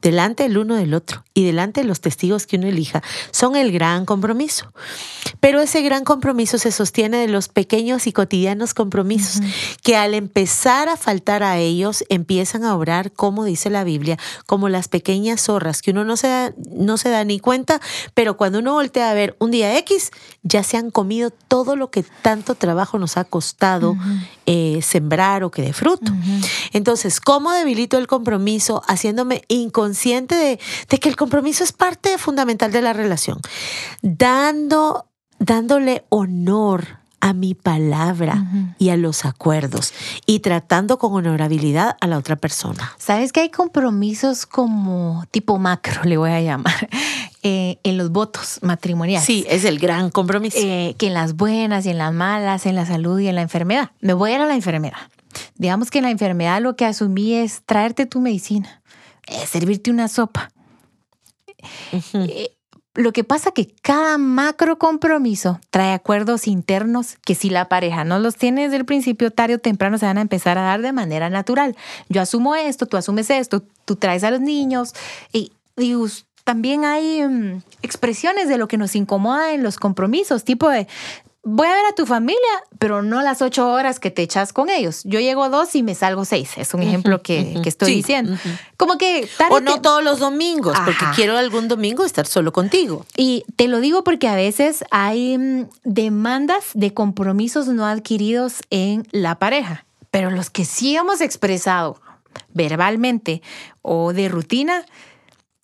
delante 0.02 0.46
el 0.46 0.58
uno 0.58 0.76
del 0.76 0.94
otro 0.94 1.24
y 1.34 1.46
delante 1.46 1.82
de 1.82 1.88
los 1.88 2.02
testigos 2.02 2.48
que 2.48 2.58
uno 2.58 2.68
elija, 2.68 3.04
son 3.32 3.56
el 3.56 3.72
gran 3.72 4.06
compromiso. 4.06 4.72
Pero 5.40 5.62
ese 5.62 5.82
gran 5.82 6.04
compromiso 6.04 6.58
se 6.58 6.72
sostiene 6.72 7.18
de 7.18 7.28
los 7.28 7.48
pequeños 7.48 8.08
y 8.08 8.12
cotidianos 8.12 8.74
compromisos 8.74 9.42
que 9.84 9.96
al 9.96 10.14
empezar 10.14 10.90
a 10.90 10.98
faltar 10.98 11.44
a 11.44 11.58
ellos 11.58 12.04
empiezan 12.10 12.64
a 12.64 12.76
obrar, 12.76 13.12
como 13.12 13.44
dice 13.44 13.70
la 13.70 13.84
Biblia, 13.84 14.18
como 14.46 14.70
las 14.70 14.88
pequeñas 14.88 15.42
zorras 15.42 15.82
que 15.82 15.92
uno 15.92 16.04
no 16.06 16.18
se 16.18 16.28
da, 16.28 16.54
no 16.72 16.98
se 16.98 17.10
da 17.10 17.24
ni 17.24 17.40
cuenta, 17.40 17.80
pero 18.14 18.38
cuando 18.38 18.60
uno 18.60 18.74
voltea 18.74 19.10
a 19.10 19.14
ver 19.14 19.36
un 19.40 19.52
día 19.52 19.78
X, 19.80 20.12
ya 20.44 20.64
se 20.64 20.78
han 20.78 20.92
comido 20.92 21.32
todo 21.32 21.76
lo 21.76 21.90
que 21.92 22.04
tanto 22.04 22.56
trabajo 22.56 23.00
nos 23.00 23.18
ha 23.18 23.24
costado 23.24 23.96
eh, 24.46 24.80
sembrar 24.82 25.44
o 25.44 25.52
que 25.52 25.62
de 25.62 25.74
fruto. 25.74 26.12
Entonces, 26.74 27.20
¿cómo 27.22 27.52
debilito 27.52 27.98
el 27.98 28.08
compromiso 28.08 28.82
haciéndome 28.88 29.44
consciente 29.90 30.36
de, 30.36 30.60
de 30.88 31.00
que 31.00 31.10
el 31.10 31.16
compromiso 31.16 31.64
es 31.64 31.72
parte 31.72 32.18
fundamental 32.20 32.72
de 32.72 32.82
la 32.82 32.94
relación, 32.94 33.40
dando, 34.02 35.08
dándole 35.40 36.06
honor 36.10 37.00
a 37.22 37.34
mi 37.34 37.54
palabra 37.54 38.46
y 38.78 38.90
a 38.90 38.98
los 38.98 39.26
acuerdos 39.26 39.94
y 40.26 40.40
tratando 40.40 40.98
con 41.00 41.14
honorabilidad 41.14 41.98
a 42.00 42.08
la 42.08 42.18
otra 42.18 42.36
persona. 42.36 42.94
Sabes 42.98 43.34
que 43.34 43.42
hay 43.42 43.50
compromisos 43.50 44.46
como 44.46 45.26
tipo 45.32 45.58
macro, 45.58 46.04
le 46.04 46.18
voy 46.18 46.32
a 46.32 46.40
llamar, 46.40 46.88
eh, 47.44 47.80
en 47.84 47.98
los 47.98 48.12
votos 48.12 48.60
matrimoniales. 48.62 49.26
Sí, 49.26 49.46
es 49.50 49.66
el 49.66 49.80
gran 49.80 50.12
compromiso. 50.12 50.58
Eh, 50.62 50.96
que 50.98 51.08
en 51.08 51.14
las 51.14 51.36
buenas 51.36 51.86
y 51.86 51.90
en 51.90 51.98
las 51.98 52.14
malas, 52.14 52.66
en 52.66 52.76
la 52.76 52.86
salud 52.86 53.20
y 53.20 53.28
en 53.28 53.36
la 53.36 53.42
enfermedad. 53.42 53.92
Me 54.00 54.14
voy 54.14 54.32
a 54.32 54.36
ir 54.36 54.42
a 54.42 54.46
la 54.46 54.56
enfermedad. 54.56 55.00
Digamos 55.56 55.92
que 55.92 56.00
en 56.00 56.06
la 56.06 56.12
enfermedad 56.12 56.62
lo 56.62 56.76
que 56.76 56.86
asumí 56.86 57.34
es 57.34 57.64
traerte 57.66 58.06
tu 58.06 58.22
medicina, 58.22 58.79
eh, 59.30 59.46
servirte 59.48 59.92
una 59.92 60.08
sopa. 60.08 60.52
Lo 62.96 63.14
que 63.14 63.24
pasa 63.24 63.52
que 63.52 63.74
cada 63.82 64.18
macro 64.18 64.78
compromiso 64.78 65.62
trae 65.70 65.94
acuerdos 65.94 66.48
internos 66.48 67.18
que 67.24 67.36
si 67.36 67.50
la 67.50 67.70
pareja 67.70 68.04
no 68.04 68.20
los 68.20 68.36
tiene 68.36 68.64
desde 68.64 68.78
el 68.78 68.86
principio, 68.86 69.32
tarde 69.32 69.56
o 69.56 69.60
temprano 69.60 69.98
se 69.98 70.06
van 70.06 70.18
a 70.18 70.22
empezar 70.22 70.58
a 70.58 70.64
dar 70.64 70.82
de 70.82 70.92
manera 70.92 71.30
natural. 71.30 71.78
Yo 72.10 72.22
asumo 72.22 72.56
esto, 72.56 72.88
tú 72.88 72.98
asumes 72.98 73.30
esto, 73.30 73.64
tú 73.86 73.96
traes 73.96 74.24
a 74.24 74.32
los 74.32 74.42
niños 74.42 74.94
y, 75.32 75.52
también 76.44 76.84
hay 76.84 77.22
mm, 77.26 77.62
expresiones 77.84 78.50
de 78.50 78.58
lo 78.58 78.68
que 78.68 78.78
nos 78.78 78.96
incomoda 78.96 79.54
en 79.54 79.64
los 79.64 79.78
compromisos, 79.78 80.44
tipo 80.44 80.68
de 80.68 80.88
voy 81.44 81.68
a 81.68 81.74
ver 81.74 81.86
a 81.86 81.96
tu 81.96 82.06
familia, 82.06 82.40
pero 82.80 83.02
no 83.02 83.22
las 83.22 83.42
ocho 83.42 83.72
horas 83.72 84.00
que 84.00 84.12
te 84.12 84.22
echas 84.22 84.54
con 84.54 84.70
ellos. 84.70 85.02
Yo 85.06 85.20
llego 85.20 85.50
dos 85.50 85.74
y 85.76 85.84
me 85.84 85.96
salgo 85.96 86.26
seis. 86.26 86.52
Es 86.58 86.74
un 86.74 86.84
ejemplo 86.84 87.22
que, 87.22 87.62
estoy 87.66 87.96
diciendo. 87.96 88.38
Como 88.78 88.98
que... 88.98 89.28
O 89.50 89.60
no 89.60 89.82
todos 89.82 90.04
los 90.04 90.20
domingos, 90.20 90.78
porque 90.84 91.06
quiero 91.16 91.38
algún 91.38 91.68
domingo 91.68 92.04
estar 92.04 92.28
solo 92.28 92.52
contigo. 92.52 93.06
Y 93.16 93.46
te 93.56 93.68
lo 93.68 93.80
digo 93.80 94.04
porque 94.04 94.28
a 94.28 94.36
veces 94.36 94.84
hay 94.92 95.38
mm, 95.38 95.70
demandas 95.84 96.66
de 96.74 96.94
compromisos 96.94 97.68
no 97.68 97.86
adquiridos 97.86 98.62
en 98.70 99.08
la 99.12 99.40
pareja, 99.40 99.86
pero 100.12 100.32
los 100.32 100.50
que 100.50 100.66
sí 100.66 100.96
hemos 100.96 101.22
expresado 101.22 102.02
verbalmente 102.54 103.42
o 103.82 104.14
de 104.14 104.30
rutina, 104.30 104.86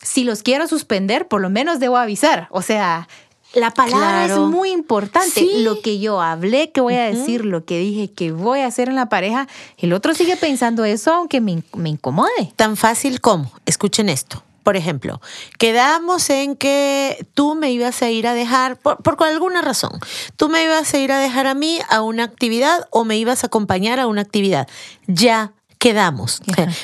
si 0.00 0.24
los 0.24 0.42
quiero 0.42 0.66
suspender, 0.66 1.28
por 1.28 1.40
lo 1.40 1.50
menos 1.50 1.80
debo 1.80 1.96
avisar. 1.96 2.48
O 2.50 2.62
sea, 2.62 3.08
la 3.56 3.72
palabra 3.72 4.26
es 4.26 4.38
muy 4.38 4.70
importante. 4.70 5.46
Lo 5.58 5.80
que 5.80 5.98
yo 5.98 6.20
hablé, 6.20 6.70
que 6.70 6.80
voy 6.80 6.94
a 6.94 7.06
decir, 7.06 7.44
lo 7.44 7.64
que 7.64 7.78
dije 7.78 8.12
que 8.12 8.32
voy 8.32 8.60
a 8.60 8.66
hacer 8.66 8.88
en 8.88 8.94
la 8.94 9.08
pareja, 9.08 9.48
el 9.78 9.92
otro 9.92 10.14
sigue 10.14 10.36
pensando 10.36 10.84
eso 10.84 11.12
aunque 11.12 11.40
me, 11.40 11.62
incomode. 11.84 12.52
Tan 12.56 12.76
fácil 12.76 13.20
como, 13.20 13.50
escuchen 13.64 14.08
esto. 14.08 14.42
Por 14.62 14.76
ejemplo, 14.76 15.20
quedamos 15.58 16.28
en 16.28 16.56
que 16.56 17.24
tú 17.34 17.54
me 17.54 17.70
ibas 17.70 18.02
a 18.02 18.10
ir 18.10 18.26
a 18.26 18.34
dejar, 18.34 18.76
por, 18.76 19.00
por, 19.00 19.22
alguna 19.22 19.62
razón, 19.62 19.92
tú 20.36 20.48
me 20.48 20.64
ibas 20.64 20.92
a 20.92 20.98
ir 20.98 21.12
a 21.12 21.20
dejar 21.20 21.46
a 21.46 21.54
mí 21.54 21.78
a 21.88 22.02
una 22.02 22.24
actividad 22.24 22.88
o 22.90 23.04
me 23.04 23.16
ibas 23.16 23.44
a 23.44 23.46
acompañar 23.46 24.00
a 24.00 24.08
una 24.08 24.22
actividad. 24.22 24.66
Ya 25.06 25.52
quedamos. 25.78 26.42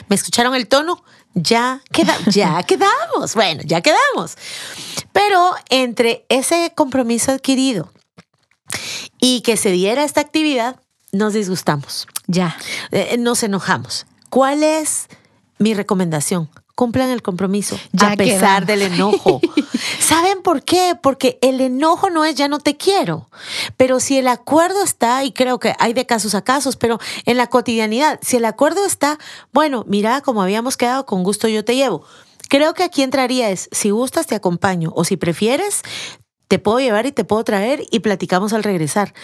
¿Me 0.08 0.14
escucharon 0.14 0.54
el 0.54 0.68
tono? 0.68 1.02
Ya, 1.34 1.82
queda, 1.92 2.16
ya 2.26 2.62
quedamos. 2.66 3.34
Bueno, 3.34 3.62
ya 3.64 3.80
quedamos. 3.80 4.36
Pero 5.12 5.54
entre 5.70 6.24
ese 6.28 6.72
compromiso 6.74 7.32
adquirido 7.32 7.92
y 9.20 9.42
que 9.42 9.56
se 9.56 9.70
diera 9.70 10.04
esta 10.04 10.20
actividad, 10.20 10.80
nos 11.12 11.34
disgustamos. 11.34 12.06
Ya. 12.26 12.56
Eh, 12.90 13.16
nos 13.18 13.42
enojamos. 13.42 14.06
¿Cuál 14.30 14.62
es 14.62 15.08
mi 15.58 15.74
recomendación? 15.74 16.48
Cumplan 16.74 17.10
el 17.10 17.22
compromiso 17.22 17.78
a 18.00 18.16
pesar 18.16 18.66
del 18.66 18.82
enojo. 18.82 19.40
¿Saben 20.00 20.42
por 20.42 20.62
qué? 20.62 20.96
Porque 21.00 21.38
el 21.42 21.60
enojo 21.60 22.10
no 22.10 22.24
es 22.24 22.34
ya 22.34 22.48
no 22.48 22.58
te 22.58 22.76
quiero, 22.76 23.28
pero 23.76 24.00
si 24.00 24.18
el 24.18 24.28
acuerdo 24.28 24.82
está, 24.82 25.24
y 25.24 25.32
creo 25.32 25.58
que 25.58 25.74
hay 25.78 25.92
de 25.92 26.06
casos 26.06 26.34
a 26.34 26.42
casos, 26.42 26.76
pero 26.76 26.98
en 27.24 27.36
la 27.36 27.48
cotidianidad, 27.48 28.18
si 28.22 28.36
el 28.36 28.44
acuerdo 28.44 28.84
está, 28.84 29.18
bueno, 29.52 29.84
mira, 29.86 30.20
como 30.20 30.42
habíamos 30.42 30.76
quedado, 30.76 31.06
con 31.06 31.22
gusto 31.22 31.48
yo 31.48 31.64
te 31.64 31.76
llevo. 31.76 32.04
Creo 32.48 32.74
que 32.74 32.82
aquí 32.82 33.02
entraría 33.02 33.50
es, 33.50 33.68
si 33.72 33.90
gustas 33.90 34.26
te 34.26 34.34
acompaño 34.34 34.92
o 34.94 35.04
si 35.04 35.16
prefieres, 35.16 35.82
te 36.52 36.58
puedo 36.58 36.80
llevar 36.80 37.06
y 37.06 37.12
te 37.12 37.24
puedo 37.24 37.42
traer 37.44 37.82
y 37.90 38.00
platicamos 38.00 38.52
al 38.52 38.62
regresar. 38.62 39.14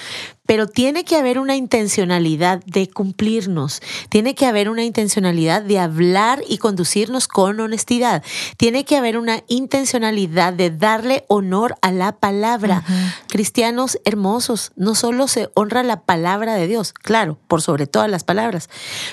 Pero 0.48 0.66
tiene 0.66 1.04
que 1.04 1.16
haber 1.16 1.38
una 1.38 1.56
intencionalidad 1.56 2.64
de 2.64 2.88
cumplirnos, 2.88 3.82
tiene 4.08 4.34
que 4.34 4.46
haber 4.46 4.70
una 4.70 4.82
intencionalidad 4.82 5.60
de 5.60 5.78
hablar 5.78 6.42
y 6.48 6.56
conducirnos 6.56 7.28
con 7.28 7.60
honestidad, 7.60 8.22
tiene 8.56 8.86
que 8.86 8.96
haber 8.96 9.18
una 9.18 9.42
intencionalidad 9.46 10.54
de 10.54 10.70
darle 10.70 11.26
honor 11.28 11.76
a 11.82 11.92
la 11.92 12.12
palabra. 12.12 12.82
Cristianos 13.28 13.98
hermosos, 14.06 14.72
no 14.74 14.94
solo 14.94 15.28
se 15.28 15.50
honra 15.52 15.82
la 15.82 16.00
palabra 16.00 16.54
de 16.54 16.66
Dios, 16.66 16.94
claro, 16.94 17.36
por 17.46 17.60
sobre 17.60 17.86
todas 17.86 18.10
las 18.10 18.24
palabras, 18.24 18.70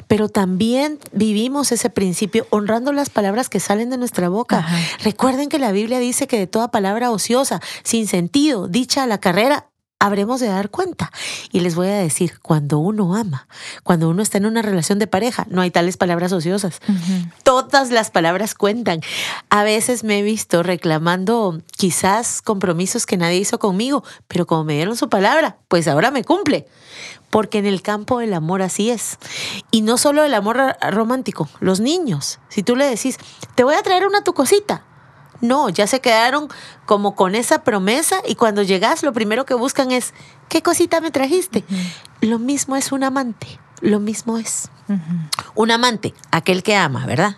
pero 0.08 0.30
también 0.30 1.00
vivimos 1.12 1.74
ese 1.74 1.90
principio 1.90 2.48
honrando 2.50 2.94
las 2.94 3.10
palabras 3.10 3.50
que 3.50 3.60
salen 3.60 3.90
de 3.90 3.98
nuestra 3.98 4.30
boca. 4.30 4.66
Recuerden 5.04 5.50
que 5.50 5.60
la 5.60 5.74
Biblia 5.74 6.00
dice 6.00 6.28
que 6.28 6.40
de 6.40 6.48
toda 6.48 6.72
palabra 6.72 7.12
ociosa, 7.12 7.60
sin 7.84 8.08
sentido, 8.08 8.70
dicha 8.70 9.04
a 9.04 9.08
la 9.08 9.18
carrera, 9.18 9.68
habremos 10.06 10.40
de 10.40 10.48
dar 10.48 10.70
cuenta. 10.70 11.12
Y 11.52 11.62
les 11.62 11.76
voy 11.76 11.88
a 11.88 11.96
decir, 11.96 12.40
cuando 12.42 12.78
uno 12.78 13.16
ama, 13.16 13.48
cuando 13.84 14.08
uno 14.10 14.22
está 14.22 14.38
en 14.38 14.46
una 14.46 14.62
relación 14.62 15.00
de 15.00 15.08
pareja, 15.08 15.48
no 15.50 15.62
hay 15.62 15.72
tales 15.72 15.98
palabras 15.98 16.32
ociosas. 16.32 16.80
Todas 17.44 17.90
las 17.90 18.12
palabras 18.12 18.54
cuentan. 18.54 19.02
A 19.50 19.64
veces 19.64 20.04
me 20.04 20.20
he 20.20 20.22
visto 20.22 20.62
reclamando 20.62 21.60
quizás 21.76 22.44
compromisos 22.44 23.06
que 23.06 23.18
nadie 23.18 23.38
hizo 23.38 23.58
conmigo, 23.58 24.04
pero 24.28 24.46
como 24.46 24.64
me 24.64 24.76
dieron 24.76 24.96
su 24.96 25.10
palabra, 25.10 25.58
pues 25.68 25.88
ahora 25.88 26.12
me 26.12 26.24
cumple. 26.24 26.68
Porque 27.32 27.58
en 27.58 27.66
el 27.66 27.82
campo 27.82 28.20
del 28.20 28.34
amor 28.34 28.62
así 28.62 28.92
es. 28.92 29.18
Y 29.72 29.82
no 29.82 29.98
solo 29.98 30.24
el 30.24 30.34
amor 30.36 30.78
romántico, 30.92 31.50
los 31.60 31.80
niños. 31.80 32.40
Si 32.50 32.62
tú 32.62 32.76
le 32.76 32.86
decís, 32.86 33.18
te 33.56 33.64
voy 33.64 33.74
a 33.76 33.82
traer 33.82 34.06
una 34.06 34.24
tu 34.24 34.34
cosita, 34.34 34.84
no, 35.42 35.70
ya 35.70 35.88
se 35.88 36.00
quedaron 36.00 36.50
como 36.86 37.16
con 37.16 37.36
esa 37.36 37.64
promesa 37.64 38.18
y 38.28 38.36
cuando 38.36 38.64
llegas 38.64 39.04
lo 39.04 39.14
primero 39.14 39.46
que 39.46 39.54
buscan 39.54 39.92
es, 39.92 40.14
¿qué 40.50 40.62
cosita 40.62 41.02
me 41.02 41.12
trajiste? 41.12 41.64
Lo 42.22 42.40
mismo 42.40 42.76
es 42.76 42.92
un 42.92 43.04
amante, 43.04 43.60
lo 43.82 44.00
mismo 44.00 44.38
es. 44.38 44.70
Un 45.56 45.72
amante, 45.72 46.14
aquel 46.32 46.64
que 46.64 46.76
ama, 46.76 47.06
¿verdad? 47.06 47.38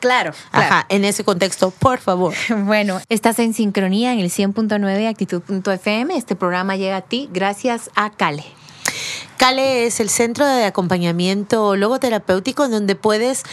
Claro, 0.00 0.32
Ajá, 0.52 0.86
en 0.88 1.04
ese 1.04 1.24
contexto, 1.24 1.70
por 1.70 1.98
favor. 1.98 2.34
Bueno, 2.64 3.00
estás 3.08 3.38
en 3.38 3.54
sincronía 3.54 4.12
en 4.12 4.20
el 4.20 4.30
100.9 4.30 5.08
actitud.fm. 5.08 6.16
Este 6.16 6.36
programa 6.36 6.76
llega 6.76 6.96
a 6.96 7.00
ti 7.00 7.28
gracias 7.32 7.90
a 7.94 8.10
Cale. 8.10 8.44
Cale 9.38 9.86
es 9.86 10.00
el 10.00 10.10
centro 10.10 10.46
de 10.46 10.64
acompañamiento 10.64 11.76
logoterapéutico 11.76 12.64
en 12.64 12.72
donde 12.72 12.96
puedes 12.96 13.44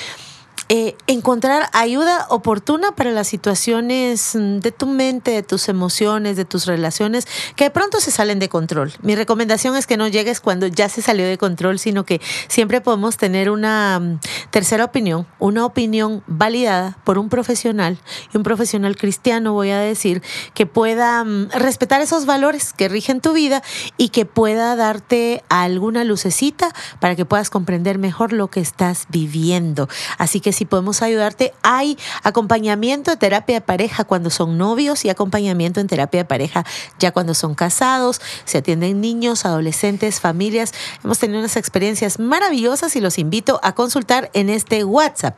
eh, 0.67 0.95
encontrar 1.05 1.69
ayuda 1.73 2.25
oportuna 2.29 2.95
para 2.95 3.11
las 3.11 3.27
situaciones 3.27 4.33
mm, 4.33 4.57
de 4.61 4.71
tu 4.71 4.87
mente, 4.87 5.29
de 5.29 5.43
tus 5.43 5.69
emociones, 5.69 6.37
de 6.37 6.45
tus 6.45 6.65
relaciones, 6.65 7.27
que 7.55 7.65
de 7.65 7.69
pronto 7.69 7.99
se 7.99 8.09
salen 8.09 8.39
de 8.39 8.49
control. 8.49 8.91
Mi 9.03 9.15
recomendación 9.15 9.75
es 9.75 9.85
que 9.85 9.95
no 9.95 10.07
llegues 10.07 10.41
cuando 10.41 10.65
ya 10.65 10.89
se 10.89 11.03
salió 11.03 11.27
de 11.27 11.37
control, 11.37 11.77
sino 11.77 12.03
que 12.03 12.19
siempre 12.47 12.81
podemos 12.81 13.17
tener 13.17 13.51
una 13.51 13.99
mm, 13.99 14.19
tercera 14.49 14.85
opinión, 14.85 15.27
una 15.37 15.65
opinión 15.67 16.23
validada 16.25 16.97
por 17.03 17.19
un 17.19 17.29
profesional 17.29 17.99
y 18.33 18.37
un 18.37 18.41
profesional 18.41 18.95
cristiano, 18.95 19.53
voy 19.53 19.69
a 19.69 19.77
decir, 19.77 20.23
que 20.55 20.65
pueda 20.65 21.23
mm, 21.23 21.49
respetar 21.51 22.01
esos 22.01 22.25
valores 22.25 22.73
que 22.73 22.89
rigen 22.89 23.21
tu 23.21 23.33
vida 23.33 23.61
y 23.97 24.09
que 24.09 24.25
pueda 24.25 24.75
darte 24.75 25.43
alguna 25.49 26.03
lucecita 26.03 26.73
para 26.99 27.15
que 27.15 27.25
puedas 27.25 27.51
comprender 27.51 27.99
mejor 27.99 28.33
lo 28.33 28.47
que 28.47 28.61
estás 28.61 29.05
viviendo. 29.09 29.87
Así 30.17 30.39
que 30.39 30.54
si 30.55 30.65
podemos 30.65 31.01
ayudarte. 31.01 31.53
Hay 31.61 31.97
acompañamiento 32.23 33.11
de 33.11 33.17
terapia 33.17 33.55
de 33.57 33.61
pareja 33.61 34.03
cuando 34.03 34.29
son 34.29 34.57
novios 34.57 35.05
y 35.05 35.09
acompañamiento 35.09 35.79
en 35.79 35.87
terapia 35.87 36.21
de 36.21 36.25
pareja 36.25 36.65
ya 36.97 37.11
cuando 37.11 37.33
son 37.33 37.55
casados. 37.55 38.21
Se 38.45 38.57
atienden 38.59 39.01
niños, 39.01 39.45
adolescentes, 39.45 40.19
familias. 40.19 40.73
Hemos 41.03 41.19
tenido 41.19 41.39
unas 41.39 41.57
experiencias 41.57 42.19
maravillosas 42.19 42.95
y 42.95 43.01
los 43.01 43.19
invito 43.19 43.59
a 43.63 43.75
consultar 43.75 44.31
en 44.33 44.49
este 44.49 44.83
WhatsApp 44.83 45.35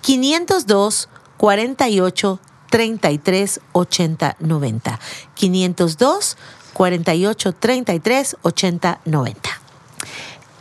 502 0.00 1.08
48 1.36 2.40
33 2.70 3.60
80 3.72 4.36
90. 4.40 5.00
502 5.34 6.36
48 6.72 7.52
33 7.52 8.36
80 8.42 9.00
90. 9.04 9.60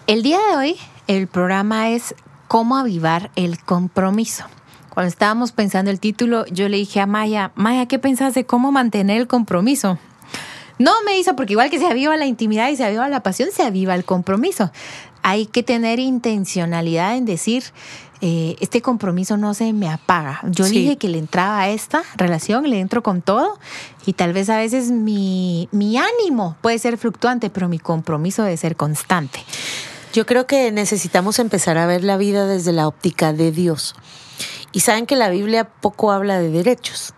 El 0.05 0.21
día 0.21 0.39
de 0.49 0.57
hoy 0.57 0.77
el 1.07 1.27
programa 1.27 1.89
es 1.89 2.15
cómo 2.53 2.77
avivar 2.77 3.31
el 3.35 3.57
compromiso. 3.57 4.43
Cuando 4.91 5.07
estábamos 5.07 5.51
pensando 5.51 5.89
el 5.89 5.99
título, 5.99 6.45
yo 6.51 6.69
le 6.69 6.77
dije 6.77 6.99
a 6.99 7.07
Maya, 7.07 7.51
Maya, 7.55 7.87
¿qué 7.87 7.97
pensás 7.97 8.35
de 8.35 8.45
cómo 8.45 8.71
mantener 8.71 9.17
el 9.19 9.27
compromiso? 9.27 9.97
No 10.77 10.91
me 11.03 11.17
hizo, 11.17 11.35
porque 11.35 11.53
igual 11.53 11.71
que 11.71 11.79
se 11.79 11.87
aviva 11.87 12.15
la 12.15 12.27
intimidad 12.27 12.69
y 12.69 12.75
se 12.75 12.83
aviva 12.85 13.09
la 13.09 13.23
pasión, 13.23 13.49
se 13.51 13.63
aviva 13.63 13.95
el 13.95 14.05
compromiso. 14.05 14.71
Hay 15.23 15.47
que 15.47 15.63
tener 15.63 15.97
intencionalidad 15.97 17.17
en 17.17 17.25
decir, 17.25 17.63
eh, 18.21 18.55
este 18.59 18.83
compromiso 18.83 19.35
no 19.35 19.55
se 19.55 19.73
me 19.73 19.89
apaga. 19.89 20.39
Yo 20.43 20.65
dije 20.65 20.97
que 20.97 21.09
le 21.09 21.17
entraba 21.17 21.61
a 21.61 21.69
esta 21.69 22.03
relación, 22.17 22.69
le 22.69 22.79
entro 22.79 23.01
con 23.01 23.23
todo 23.23 23.57
y 24.05 24.13
tal 24.13 24.31
vez 24.31 24.51
a 24.51 24.57
veces 24.57 24.91
mi, 24.91 25.69
mi 25.71 25.97
ánimo 25.97 26.55
puede 26.61 26.77
ser 26.77 26.99
fluctuante, 26.99 27.49
pero 27.49 27.67
mi 27.67 27.79
compromiso 27.79 28.43
debe 28.43 28.57
ser 28.57 28.75
constante. 28.75 29.39
Yo 30.13 30.27
creo 30.27 30.45
que 30.45 30.71
necesitamos 30.71 31.39
empezar 31.39 31.77
a 31.77 31.87
ver 31.87 32.03
la 32.03 32.17
vida 32.17 32.45
desde 32.45 32.71
la 32.71 32.87
óptica 32.87 33.33
de 33.33 33.51
Dios. 33.51 33.95
Y 34.71 34.81
saben 34.81 35.07
que 35.07 35.15
la 35.15 35.29
Biblia 35.29 35.65
poco 35.65 36.11
habla 36.11 36.39
de 36.39 36.49
derechos. 36.49 37.13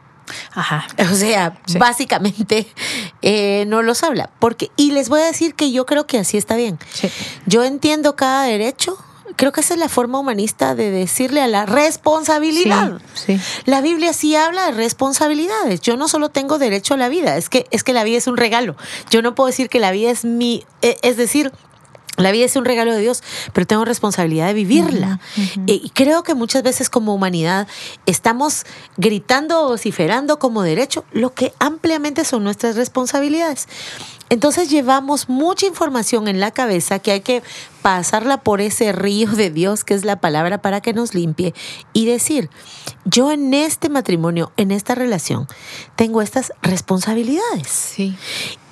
Ajá. 0.54 0.88
O 1.12 1.16
sea, 1.16 1.60
básicamente 1.78 2.68
eh, 3.22 3.66
no 3.68 3.82
los 3.82 4.04
habla. 4.04 4.30
Porque, 4.40 4.72
y 4.78 4.92
les 4.92 5.10
voy 5.10 5.22
a 5.22 5.26
decir 5.26 5.56
que 5.56 5.72
yo 5.72 5.86
creo 5.86 6.08
que 6.08 6.20
así 6.20 6.38
está 6.38 6.56
bien. 6.56 6.80
Yo 7.46 7.64
entiendo 7.64 8.16
cada 8.16 8.44
derecho. 8.44 8.98
Creo 9.36 9.52
que 9.52 9.60
esa 9.60 9.74
es 9.74 9.80
la 9.80 9.90
forma 9.90 10.20
humanista 10.20 10.76
de 10.76 10.92
decirle 10.92 11.42
a 11.42 11.48
la 11.48 11.66
responsabilidad. 11.66 13.02
La 13.66 13.82
Biblia 13.82 14.14
sí 14.14 14.36
habla 14.36 14.68
de 14.68 14.72
responsabilidades. 14.72 15.82
Yo 15.82 15.98
no 15.98 16.08
solo 16.08 16.30
tengo 16.30 16.58
derecho 16.58 16.94
a 16.94 16.98
la 16.98 17.10
vida, 17.10 17.36
es 17.36 17.50
que, 17.50 17.66
es 17.72 17.84
que 17.84 17.92
la 17.92 18.06
vida 18.06 18.18
es 18.18 18.28
un 18.28 18.38
regalo. 18.38 18.78
Yo 19.10 19.22
no 19.22 19.36
puedo 19.36 19.48
decir 19.48 19.68
que 19.68 19.82
la 19.82 19.92
vida 19.92 20.10
es 20.10 20.24
mi, 20.24 20.64
eh, 20.82 20.98
es 21.02 21.18
decir, 21.18 21.52
la 22.18 22.32
vida 22.32 22.46
es 22.46 22.56
un 22.56 22.66
regalo 22.66 22.94
de 22.94 23.02
Dios, 23.02 23.24
pero 23.54 23.68
tengo 23.68 23.86
responsabilidad 23.86 24.48
de 24.48 24.54
vivirla. 24.54 25.20
Y 25.66 25.90
creo 25.90 26.24
que 26.24 26.34
muchas 26.34 26.64
veces 26.64 26.90
como 26.90 27.14
humanidad 27.14 27.68
estamos 28.06 28.66
gritando 28.98 29.66
o 29.66 29.70
vociferando 29.70 30.40
como 30.40 30.62
derecho 30.62 31.06
lo 31.12 31.34
que 31.34 31.54
ampliamente 31.60 32.24
son 32.24 32.44
nuestras 32.44 32.76
responsabilidades. 32.76 33.68
Entonces 34.30 34.72
llevamos 34.72 35.30
mucha 35.30 35.68
información 35.68 36.28
en 36.28 36.40
la 36.40 36.50
cabeza 36.50 36.98
que 37.00 37.12
hay 37.12 37.22
que 37.22 37.44
pasarla 37.84 38.38
por 38.38 38.60
ese 38.60 38.92
río 38.92 39.30
de 39.30 39.52
Dios 39.52 39.84
que 39.84 39.94
es 39.94 40.04
la 40.04 40.20
palabra 40.20 40.62
para 40.62 40.82
que 40.82 40.94
nos 40.94 41.14
limpie 41.14 41.54
y 41.94 42.08
decir, 42.08 42.50
yo 43.04 43.32
en 43.32 43.54
este 43.54 43.90
matrimonio, 43.90 44.52
en 44.58 44.72
esta 44.72 44.96
relación, 44.96 45.48
tengo 45.96 46.24
estas 46.24 46.54
responsabilidades. 46.64 47.68
Sí. 47.68 48.16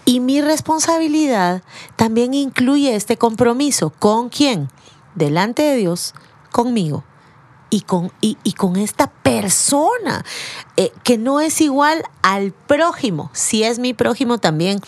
Y 0.06 0.20
mi 0.20 0.42
responsabilidad 0.42 1.64
también 1.96 2.34
incluye 2.34 2.96
este 2.96 3.18
compromiso. 3.18 3.92
¿Con 3.92 4.30
quién? 4.30 4.70
Delante 5.16 5.62
de 5.62 5.78
Dios, 5.78 6.14
conmigo 6.52 7.04
y 7.74 7.82
con, 7.82 8.12
y, 8.22 8.36
con 8.54 8.76
esta 8.76 9.08
persona 9.08 10.24
eh, 10.78 10.92
que 11.04 11.18
no 11.18 11.42
es 11.42 11.60
igual 11.60 12.04
al 12.22 12.52
prójimo. 12.52 13.32
Si 13.34 13.64
es 13.64 13.80
mi 13.80 13.96
prójimo 13.96 14.38
también, 14.38 14.80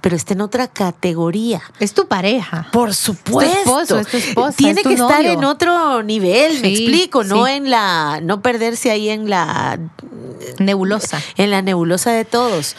pero 0.00 0.16
está 0.16 0.34
en 0.34 0.40
otra 0.40 0.66
categoría. 0.66 1.62
Es 1.78 1.94
tu 1.94 2.08
pareja. 2.08 2.66
Por 2.72 2.96
supuesto. 2.96 4.00
Es 4.00 4.08
tu 4.08 4.16
esposo, 4.16 4.56
Tiene 4.56 4.82
que 4.82 4.94
estar 4.94 5.24
en 5.24 5.44
otro 5.44 6.02
nivel, 6.02 6.60
me 6.62 6.72
explico, 6.72 7.22
no 7.22 7.46
en 7.46 7.70
la, 7.70 8.18
no 8.20 8.42
perderse 8.42 8.90
ahí 8.90 9.08
en 9.08 9.30
la 9.30 9.78
nebulosa. 10.58 11.22
En 11.36 11.52
la 11.52 11.62
nebulosa 11.62 12.10
de 12.10 12.24
todos. 12.24 12.74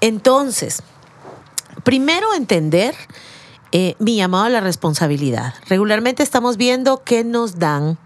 Entonces, 0.00 0.80
Primero, 1.84 2.34
entender 2.34 2.94
eh, 3.72 3.96
mi 3.98 4.16
llamado 4.16 4.44
a 4.44 4.48
la 4.48 4.60
responsabilidad. 4.60 5.54
Regularmente 5.68 6.22
estamos 6.22 6.56
viendo 6.56 7.02
qué 7.04 7.22
nos 7.22 7.58
dan, 7.58 7.98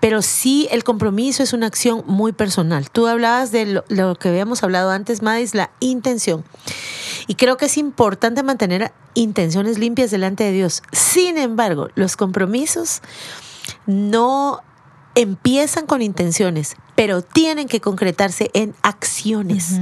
pero 0.00 0.22
sí 0.22 0.68
el 0.70 0.84
compromiso 0.84 1.42
es 1.42 1.52
una 1.52 1.66
acción 1.66 2.02
muy 2.06 2.32
personal. 2.32 2.90
Tú 2.90 3.06
hablabas 3.06 3.52
de 3.52 3.82
lo, 3.88 4.14
que 4.16 4.28
habíamos 4.28 4.62
hablado 4.62 4.90
antes, 4.90 5.22
Madis, 5.22 5.54
la 5.54 5.70
intención. 5.80 6.44
Y 7.26 7.34
creo 7.34 7.56
que 7.56 7.66
es 7.66 7.76
importante 7.76 8.42
mantener 8.42 8.92
intenciones 9.14 9.78
limpias 9.78 10.10
delante 10.10 10.44
de 10.44 10.52
Dios. 10.52 10.82
Sin 10.92 11.36
embargo, 11.36 11.88
los 11.94 12.16
compromisos 12.16 13.02
no 13.86 14.60
empiezan 15.14 15.86
con 15.86 16.02
intenciones, 16.02 16.76
pero 16.94 17.22
tienen 17.22 17.66
que 17.68 17.80
concretarse 17.80 18.50
en 18.54 18.74
acciones. 18.82 19.80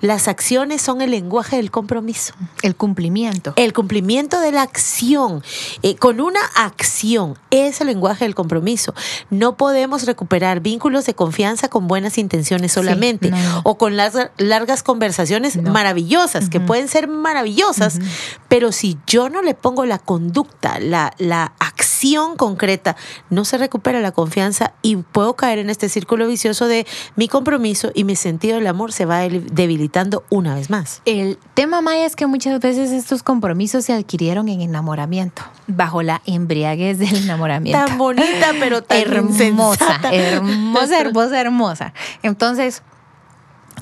Las 0.00 0.28
acciones 0.28 0.82
son 0.82 1.02
el 1.02 1.10
lenguaje 1.10 1.56
del 1.56 1.70
compromiso. 1.70 2.34
El 2.62 2.76
cumplimiento. 2.76 3.52
El 3.56 3.72
cumplimiento 3.72 4.40
de 4.40 4.52
la 4.52 4.62
acción. 4.62 5.42
Eh, 5.82 5.96
con 5.96 6.20
una 6.20 6.40
acción 6.54 7.38
es 7.50 7.80
el 7.80 7.88
lenguaje 7.88 8.24
del 8.24 8.34
compromiso. 8.34 8.94
No 9.30 9.56
podemos 9.56 10.04
recuperar 10.06 10.60
vínculos 10.60 11.06
de 11.06 11.14
confianza 11.14 11.68
con 11.68 11.88
buenas 11.88 12.18
intenciones 12.18 12.72
solamente 12.72 13.32
o 13.64 13.76
con 13.76 13.96
las 13.96 14.14
largas 14.36 14.82
conversaciones 14.82 15.60
maravillosas, 15.60 16.48
que 16.48 16.60
pueden 16.60 16.88
ser 16.88 17.08
maravillosas, 17.08 17.98
pero 18.48 18.72
si 18.72 18.96
yo 19.06 19.28
no 19.28 19.42
le 19.42 19.54
pongo 19.54 19.84
la 19.86 19.98
conducta, 19.98 20.78
la, 20.78 21.12
la 21.18 21.52
acción 21.58 22.36
concreta, 22.36 22.96
no 23.30 23.44
se 23.44 23.58
recupera 23.58 24.00
la 24.00 24.12
confianza 24.12 24.74
y 24.82 24.96
puedo 24.96 25.34
caer 25.34 25.58
en 25.58 25.70
este 25.70 25.88
círculo 25.88 26.26
vicioso 26.26 26.43
de 26.44 26.86
mi 27.16 27.26
compromiso 27.26 27.90
y 27.94 28.04
mi 28.04 28.16
sentido 28.16 28.56
del 28.56 28.66
amor 28.66 28.92
se 28.92 29.06
va 29.06 29.20
debilitando 29.20 30.24
una 30.28 30.54
vez 30.54 30.68
más. 30.68 31.00
El 31.06 31.38
tema, 31.54 31.80
Maya, 31.80 32.04
es 32.04 32.16
que 32.16 32.26
muchas 32.26 32.60
veces 32.60 32.90
estos 32.92 33.22
compromisos 33.22 33.84
se 33.86 33.94
adquirieron 33.94 34.48
en 34.48 34.60
enamoramiento, 34.60 35.42
bajo 35.66 36.02
la 36.02 36.20
embriaguez 36.26 36.98
del 36.98 37.16
enamoramiento. 37.16 37.86
Tan 37.86 37.96
bonita, 37.96 38.52
pero 38.60 38.82
tan 38.82 38.98
hermosa, 38.98 40.00
hermosa, 40.12 41.00
hermosa, 41.00 41.40
hermosa. 41.40 41.94
Entonces, 42.22 42.82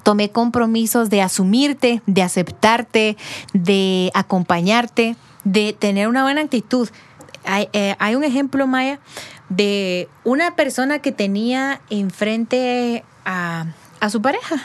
tomé 0.04 0.30
compromisos 0.30 1.10
de 1.10 1.22
asumirte, 1.22 2.02
de 2.06 2.22
aceptarte, 2.22 3.16
de 3.52 4.10
acompañarte, 4.14 5.16
de 5.44 5.72
tener 5.72 6.08
una 6.08 6.22
buena 6.22 6.40
actitud. 6.40 6.88
Hay, 7.44 7.68
eh, 7.72 7.96
hay 7.98 8.14
un 8.14 8.22
ejemplo, 8.22 8.68
Maya, 8.68 9.00
de 9.56 10.08
una 10.24 10.56
persona 10.56 11.00
que 11.00 11.12
tenía 11.12 11.80
enfrente 11.90 13.04
a, 13.24 13.66
su 14.10 14.20
pareja 14.20 14.56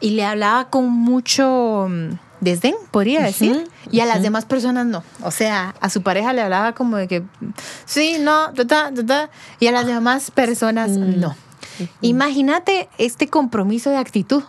y 0.00 0.10
le 0.10 0.24
hablaba 0.24 0.68
con 0.68 0.90
mucho 0.90 1.86
mm, 1.88 2.18
desdén, 2.40 2.74
podría 2.90 3.22
decir, 3.22 3.68
y 3.90 4.00
a 4.00 4.06
las 4.06 4.22
demás 4.22 4.44
personas 4.44 4.86
no. 4.86 5.02
O 5.22 5.30
sea, 5.30 5.74
a 5.80 5.88
su 5.88 6.02
pareja 6.02 6.32
le 6.32 6.42
hablaba 6.42 6.74
como 6.74 6.96
de 6.96 7.08
que 7.08 7.22
sí, 7.86 8.16
no, 8.20 8.52
y 9.58 9.66
a 9.68 9.72
las 9.72 9.86
demás 9.86 10.30
personas 10.30 10.90
mm. 10.90 11.20
no. 11.20 11.36
Imagínate 12.00 12.88
este 12.98 13.28
compromiso 13.28 13.90
de 13.90 13.96
actitud. 13.96 14.42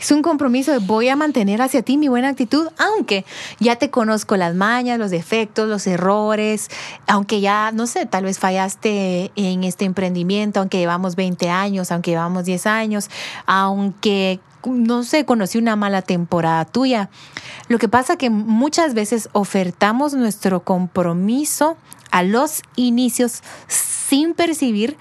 Es 0.00 0.10
un 0.10 0.22
compromiso 0.22 0.72
de 0.72 0.78
voy 0.78 1.10
a 1.10 1.16
mantener 1.16 1.60
hacia 1.60 1.82
ti 1.82 1.98
mi 1.98 2.08
buena 2.08 2.28
actitud, 2.28 2.68
aunque 2.78 3.26
ya 3.58 3.76
te 3.76 3.90
conozco 3.90 4.36
las 4.36 4.54
mañas, 4.54 4.98
los 4.98 5.10
defectos, 5.10 5.68
los 5.68 5.86
errores, 5.86 6.70
aunque 7.06 7.42
ya, 7.42 7.70
no 7.72 7.86
sé, 7.86 8.06
tal 8.06 8.24
vez 8.24 8.38
fallaste 8.38 9.30
en 9.36 9.62
este 9.62 9.84
emprendimiento, 9.84 10.60
aunque 10.60 10.78
llevamos 10.78 11.16
20 11.16 11.50
años, 11.50 11.92
aunque 11.92 12.12
llevamos 12.12 12.46
10 12.46 12.66
años, 12.66 13.10
aunque 13.44 14.40
no 14.64 15.04
sé, 15.04 15.24
conocí 15.24 15.58
una 15.58 15.76
mala 15.76 16.02
temporada 16.02 16.64
tuya. 16.64 17.10
Lo 17.68 17.78
que 17.78 17.88
pasa 17.88 18.16
que 18.16 18.30
muchas 18.30 18.94
veces 18.94 19.28
ofertamos 19.32 20.14
nuestro 20.14 20.64
compromiso 20.64 21.76
a 22.10 22.22
los 22.22 22.62
inicios 22.76 23.42
sin 23.68 24.34
percibir 24.34 24.96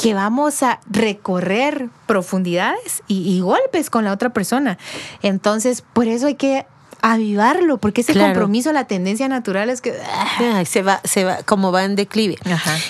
que 0.00 0.12
vamos 0.12 0.62
a 0.62 0.78
recorrer 0.90 1.88
profundidades 2.06 3.02
y, 3.08 3.40
golpes 3.40 3.88
con 3.88 4.04
la 4.04 4.12
otra 4.12 4.30
persona. 4.30 4.78
Entonces, 5.22 5.82
por 5.92 6.06
eso 6.06 6.26
hay 6.26 6.34
que 6.34 6.66
avivarlo, 7.00 7.78
porque 7.78 8.00
ese 8.00 8.18
compromiso, 8.18 8.72
la 8.72 8.86
tendencia 8.86 9.28
natural 9.28 9.70
es 9.70 9.80
que 9.80 9.94
ah. 10.12 10.64
se 10.64 10.82
va, 10.82 11.00
se 11.04 11.24
va, 11.24 11.38
como 11.44 11.72
va 11.72 11.84
en 11.84 11.94
declive. 11.94 12.36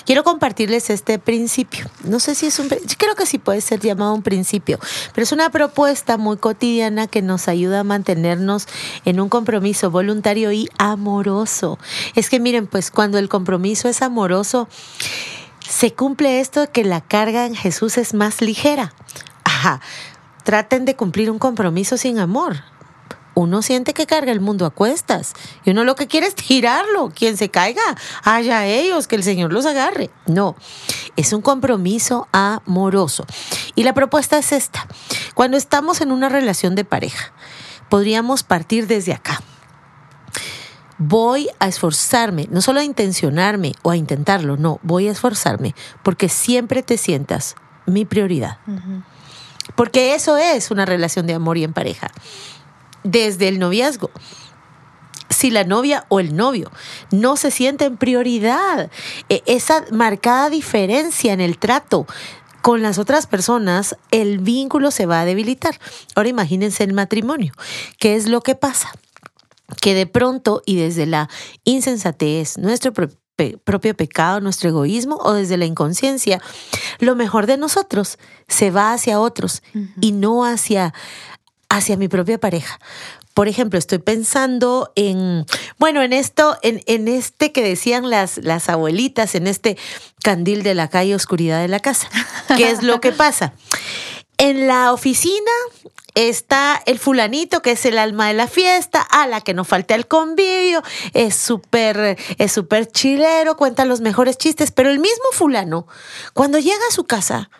Quiero 0.05 0.25
compartirles 0.25 0.91
este 0.91 1.19
principio. 1.19 1.87
No 2.05 2.19
sé 2.19 2.35
si 2.35 2.47
es 2.47 2.59
un, 2.59 2.69
yo 2.69 2.97
creo 2.97 3.15
que 3.15 3.27
sí 3.27 3.39
puede 3.39 3.61
ser 3.61 3.81
llamado 3.81 4.15
un 4.15 4.23
principio, 4.23 4.79
pero 5.15 5.23
es 5.23 5.33
una 5.33 5.51
propuesta 5.51 6.17
muy 6.17 6.39
cotidiana 6.39 7.07
que 7.07 7.21
nos 7.21 7.47
ayuda 7.47 7.81
a 7.81 7.85
mantenernos 7.85 8.67
en 9.05 9.21
un 9.21 9.29
compromiso 9.29 9.91
voluntario 9.91 10.51
y 10.51 10.69
amoroso. 10.79 11.79
Es 12.15 12.31
que 12.31 12.41
miren, 12.41 12.67
pues 12.67 12.91
cuando 12.91 13.19
el 13.19 13.29
compromiso 13.29 13.89
es 13.89 14.03
amoroso, 14.03 14.69
se 15.69 15.93
cumple 15.93 16.41
esto 16.41 16.61
de 16.61 16.69
que 16.69 16.85
la 16.85 17.01
carga 17.01 17.47
en 17.47 17.55
Jesús 17.55 17.99
es 17.99 18.15
más 18.15 18.41
ligera. 18.41 18.95
Ajá, 19.45 19.81
traten 20.45 20.85
de 20.85 20.97
cumplir 20.97 21.31
un 21.31 21.39
compromiso 21.39 21.97
sin 21.97 22.19
amor. 22.19 22.57
Uno 23.35 23.61
siente 23.61 23.93
que 23.93 24.07
carga 24.07 24.33
el 24.33 24.41
mundo 24.41 24.65
a 24.65 24.71
cuestas 24.71 25.35
y 25.65 25.71
uno 25.71 25.85
lo 25.85 25.95
que 25.95 26.07
quiere 26.07 26.27
es 26.27 26.35
tirarlo. 26.35 27.13
Quien 27.15 27.37
se 27.37 27.51
caiga, 27.51 27.83
haya 28.23 28.65
ellos, 28.65 29.07
que 29.07 29.17
el 29.17 29.23
Señor 29.23 29.53
los 29.53 29.67
agarre. 29.67 30.11
No, 30.27 30.57
es 31.17 31.33
un 31.35 31.43
compromiso 31.43 32.29
amoroso. 32.33 33.27
Y 33.75 33.85
la 33.85 33.93
propuesta 33.93 34.39
es 34.39 34.53
esta. 34.53 34.87
Cuando 35.35 35.59
estamos 35.59 36.01
en 36.01 36.13
una 36.13 36.31
relación 36.31 36.75
de 36.75 36.87
pareja, 36.87 37.33
podríamos 37.91 38.43
partir 38.43 38.87
desde 38.87 39.13
acá 39.13 39.43
voy 40.99 41.49
a 41.59 41.69
esforzarme, 41.69 42.49
no 42.51 42.61
solo 42.61 42.81
a 42.81 42.85
intencionarme 42.85 43.75
o 43.83 43.91
a 43.91 43.97
intentarlo, 43.97 44.57
no, 44.57 44.81
voy 44.83 45.09
a 45.09 45.13
esforzarme, 45.13 45.75
porque 46.03 46.29
siempre 46.29 46.83
te 46.83 46.97
sientas 46.97 47.57
mi 47.87 48.05
prioridad. 48.05 48.59
Porque 49.75 50.15
eso 50.15 50.37
es 50.37 50.71
una 50.71 50.85
relación 50.85 51.27
de 51.27 51.35
amor 51.35 51.59
y 51.59 51.65
en 51.65 51.73
pareja. 51.73 52.09
Desde 53.05 53.49
el 53.49 53.59
noviazgo. 53.59 54.11
si 55.29 55.51
la 55.51 55.65
novia 55.65 56.07
o 56.09 56.21
el 56.21 56.37
novio 56.37 56.71
no 57.11 57.37
se 57.37 57.51
sienten 57.51 57.97
prioridad. 57.97 58.91
E, 59.29 59.43
esa 59.47 59.85
marcada 59.91 60.51
diferencia 60.51 61.33
en 61.33 61.41
el 61.41 61.59
trato 61.59 62.07
con 62.63 62.81
las 62.81 62.99
otras 62.99 63.27
personas, 63.27 63.97
el 64.11 64.39
vínculo 64.39 64.91
se 64.91 65.07
va 65.07 65.21
a 65.21 65.25
debilitar. 65.25 65.79
Ahora 66.15 66.31
imagínense 66.31 66.85
el 66.85 66.95
matrimonio. 66.95 67.53
¿Qué 67.99 68.17
es 68.17 68.29
lo 68.29 68.41
que 68.41 68.55
pasa? 68.55 68.93
Que 69.81 69.95
de 69.95 70.07
pronto 70.07 70.63
y 70.65 70.77
desde 70.77 71.07
la 71.07 71.29
insensatez, 71.65 72.59
nuestro 72.59 72.93
propio 72.93 73.95
pecado, 73.95 74.41
nuestro 74.41 74.71
egoísmo 74.71 75.19
o 75.23 75.33
desde 75.33 75.57
la 75.57 75.67
inconsciencia, 75.67 76.41
lo 76.99 77.17
mejor 77.17 77.47
de 77.47 77.57
nosotros 77.57 78.19
se 78.49 78.71
va 78.71 78.93
hacia 78.93 79.21
otros 79.21 79.63
y 80.01 80.13
no 80.13 80.45
hacia, 80.45 80.95
hacia 81.69 81.97
mi 81.97 82.09
propia 82.09 82.39
pareja. 82.39 82.79
Por 83.35 83.49
ejemplo, 83.49 83.79
estoy 83.79 83.99
pensando 83.99 84.93
en, 84.97 85.45
bueno, 85.79 86.03
en 86.03 86.15
esto, 86.15 86.57
en, 86.63 86.83
en 86.87 87.07
este 87.07 87.53
que 87.53 87.63
decían 87.63 88.09
las, 88.09 88.39
las 88.39 88.71
abuelitas, 88.71 89.35
en 89.35 89.47
este 89.47 89.77
candil 90.23 90.63
de 90.63 90.75
la 90.75 90.89
calle, 90.89 91.15
oscuridad 91.15 91.61
de 91.61 91.69
la 91.69 91.81
casa. 91.81 92.09
¿Qué 92.57 92.71
es 92.71 92.83
lo 92.83 92.99
que 93.03 93.13
pasa? 93.13 93.53
En 94.39 94.67
la 94.67 94.93
oficina 94.93 95.51
está 96.15 96.83
el 96.87 96.99
fulanito 96.99 97.63
que 97.63 97.73
es 97.73 97.87
el 97.87 97.99
alma 97.99 98.29
de 98.29 98.35
la 98.35 98.49
fiesta, 98.49 99.01
a 99.03 99.27
la 99.27 99.41
que 99.41 99.55
no 99.55 99.65
falta 99.65 99.95
el 99.95 100.07
convivio, 100.07 100.83
es 101.13 101.35
súper 101.37 102.19
es 102.39 102.53
súper 102.53 102.91
chilero, 102.91 103.57
cuenta 103.57 103.85
los 103.85 104.01
mejores 104.01 104.39
chistes, 104.39 104.73
pero 104.73 104.91
el 104.91 104.99
mismo 104.99 105.25
fulano, 105.33 105.87
cuando 106.33 106.59
llega 106.59 106.81
a 106.89 106.95
su 106.95 107.05
casa, 107.05 107.51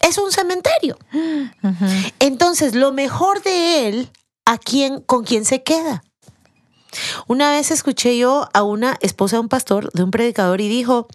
es 0.00 0.18
un 0.18 0.32
cementerio. 0.32 0.98
Entonces, 2.18 2.74
lo 2.74 2.92
mejor 2.92 3.42
de 3.42 3.88
él 3.88 4.10
a 4.44 4.58
quién, 4.58 5.00
con 5.00 5.24
quién 5.24 5.44
se 5.44 5.62
queda. 5.62 6.02
Una 7.26 7.52
vez 7.52 7.70
escuché 7.70 8.18
yo 8.18 8.48
a 8.52 8.62
una 8.62 8.96
esposa 9.00 9.36
de 9.36 9.40
un 9.40 9.48
pastor, 9.48 9.92
de 9.92 10.02
un 10.02 10.10
predicador, 10.10 10.60
y 10.60 10.68
dijo, 10.68 11.06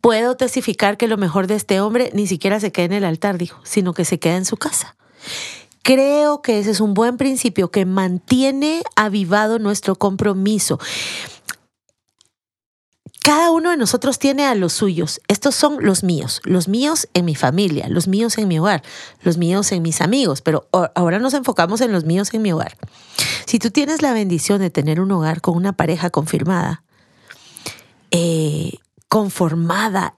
puedo 0.00 0.36
testificar 0.36 0.96
que 0.96 1.08
lo 1.08 1.16
mejor 1.16 1.46
de 1.46 1.54
este 1.54 1.80
hombre 1.80 2.10
ni 2.14 2.26
siquiera 2.26 2.60
se 2.60 2.72
queda 2.72 2.86
en 2.86 2.92
el 2.92 3.04
altar, 3.04 3.38
dijo, 3.38 3.60
sino 3.64 3.94
que 3.94 4.04
se 4.04 4.18
queda 4.18 4.36
en 4.36 4.44
su 4.44 4.56
casa. 4.56 4.96
Creo 5.82 6.42
que 6.42 6.60
ese 6.60 6.70
es 6.70 6.80
un 6.80 6.94
buen 6.94 7.16
principio 7.16 7.70
que 7.70 7.86
mantiene 7.86 8.82
avivado 8.94 9.58
nuestro 9.58 9.96
compromiso. 9.96 10.78
Cada 13.22 13.52
uno 13.52 13.70
de 13.70 13.76
nosotros 13.76 14.18
tiene 14.18 14.46
a 14.46 14.54
los 14.56 14.72
suyos. 14.72 15.20
Estos 15.28 15.54
son 15.54 15.76
los 15.80 16.02
míos, 16.02 16.40
los 16.44 16.66
míos 16.66 17.08
en 17.14 17.24
mi 17.24 17.36
familia, 17.36 17.88
los 17.88 18.08
míos 18.08 18.36
en 18.38 18.48
mi 18.48 18.58
hogar, 18.58 18.82
los 19.22 19.38
míos 19.38 19.70
en 19.70 19.82
mis 19.82 20.00
amigos, 20.00 20.40
pero 20.40 20.68
ahora 20.94 21.20
nos 21.20 21.34
enfocamos 21.34 21.80
en 21.80 21.92
los 21.92 22.04
míos 22.04 22.30
en 22.32 22.42
mi 22.42 22.52
hogar. 22.52 22.76
Si 23.46 23.60
tú 23.60 23.70
tienes 23.70 24.02
la 24.02 24.12
bendición 24.12 24.60
de 24.60 24.70
tener 24.70 25.00
un 25.00 25.12
hogar 25.12 25.40
con 25.40 25.56
una 25.56 25.72
pareja 25.72 26.10
confirmada, 26.10 26.82
eh, 28.10 28.72
conformada 29.12 30.16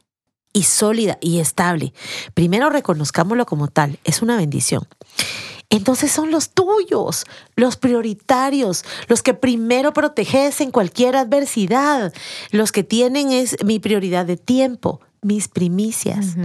y 0.53 0.63
sólida 0.63 1.19
y 1.21 1.41
estable, 1.41 1.93
primero 2.33 2.71
reconozcámoslo 2.71 3.45
como 3.45 3.67
tal, 3.67 3.99
es 4.05 4.23
una 4.23 4.37
bendición 4.37 4.87
entonces 5.71 6.13
son 6.13 6.31
los 6.31 6.51
tuyos, 6.51 7.25
los 7.57 7.77
prioritarios, 7.77 8.85
los 9.09 9.23
que 9.23 9.35
primero 9.35 9.93
proteges 9.93 10.61
en 10.61 10.71
cualquier 10.71 11.17
adversidad, 11.17 12.13
los 12.53 12.71
que 12.71 12.85
tienen 12.85 13.33
es 13.33 13.57
mi 13.65 13.81
prioridad 13.81 14.25
de 14.25 14.37
tiempo, 14.37 15.01
mis 15.21 15.49
primicias, 15.49 16.37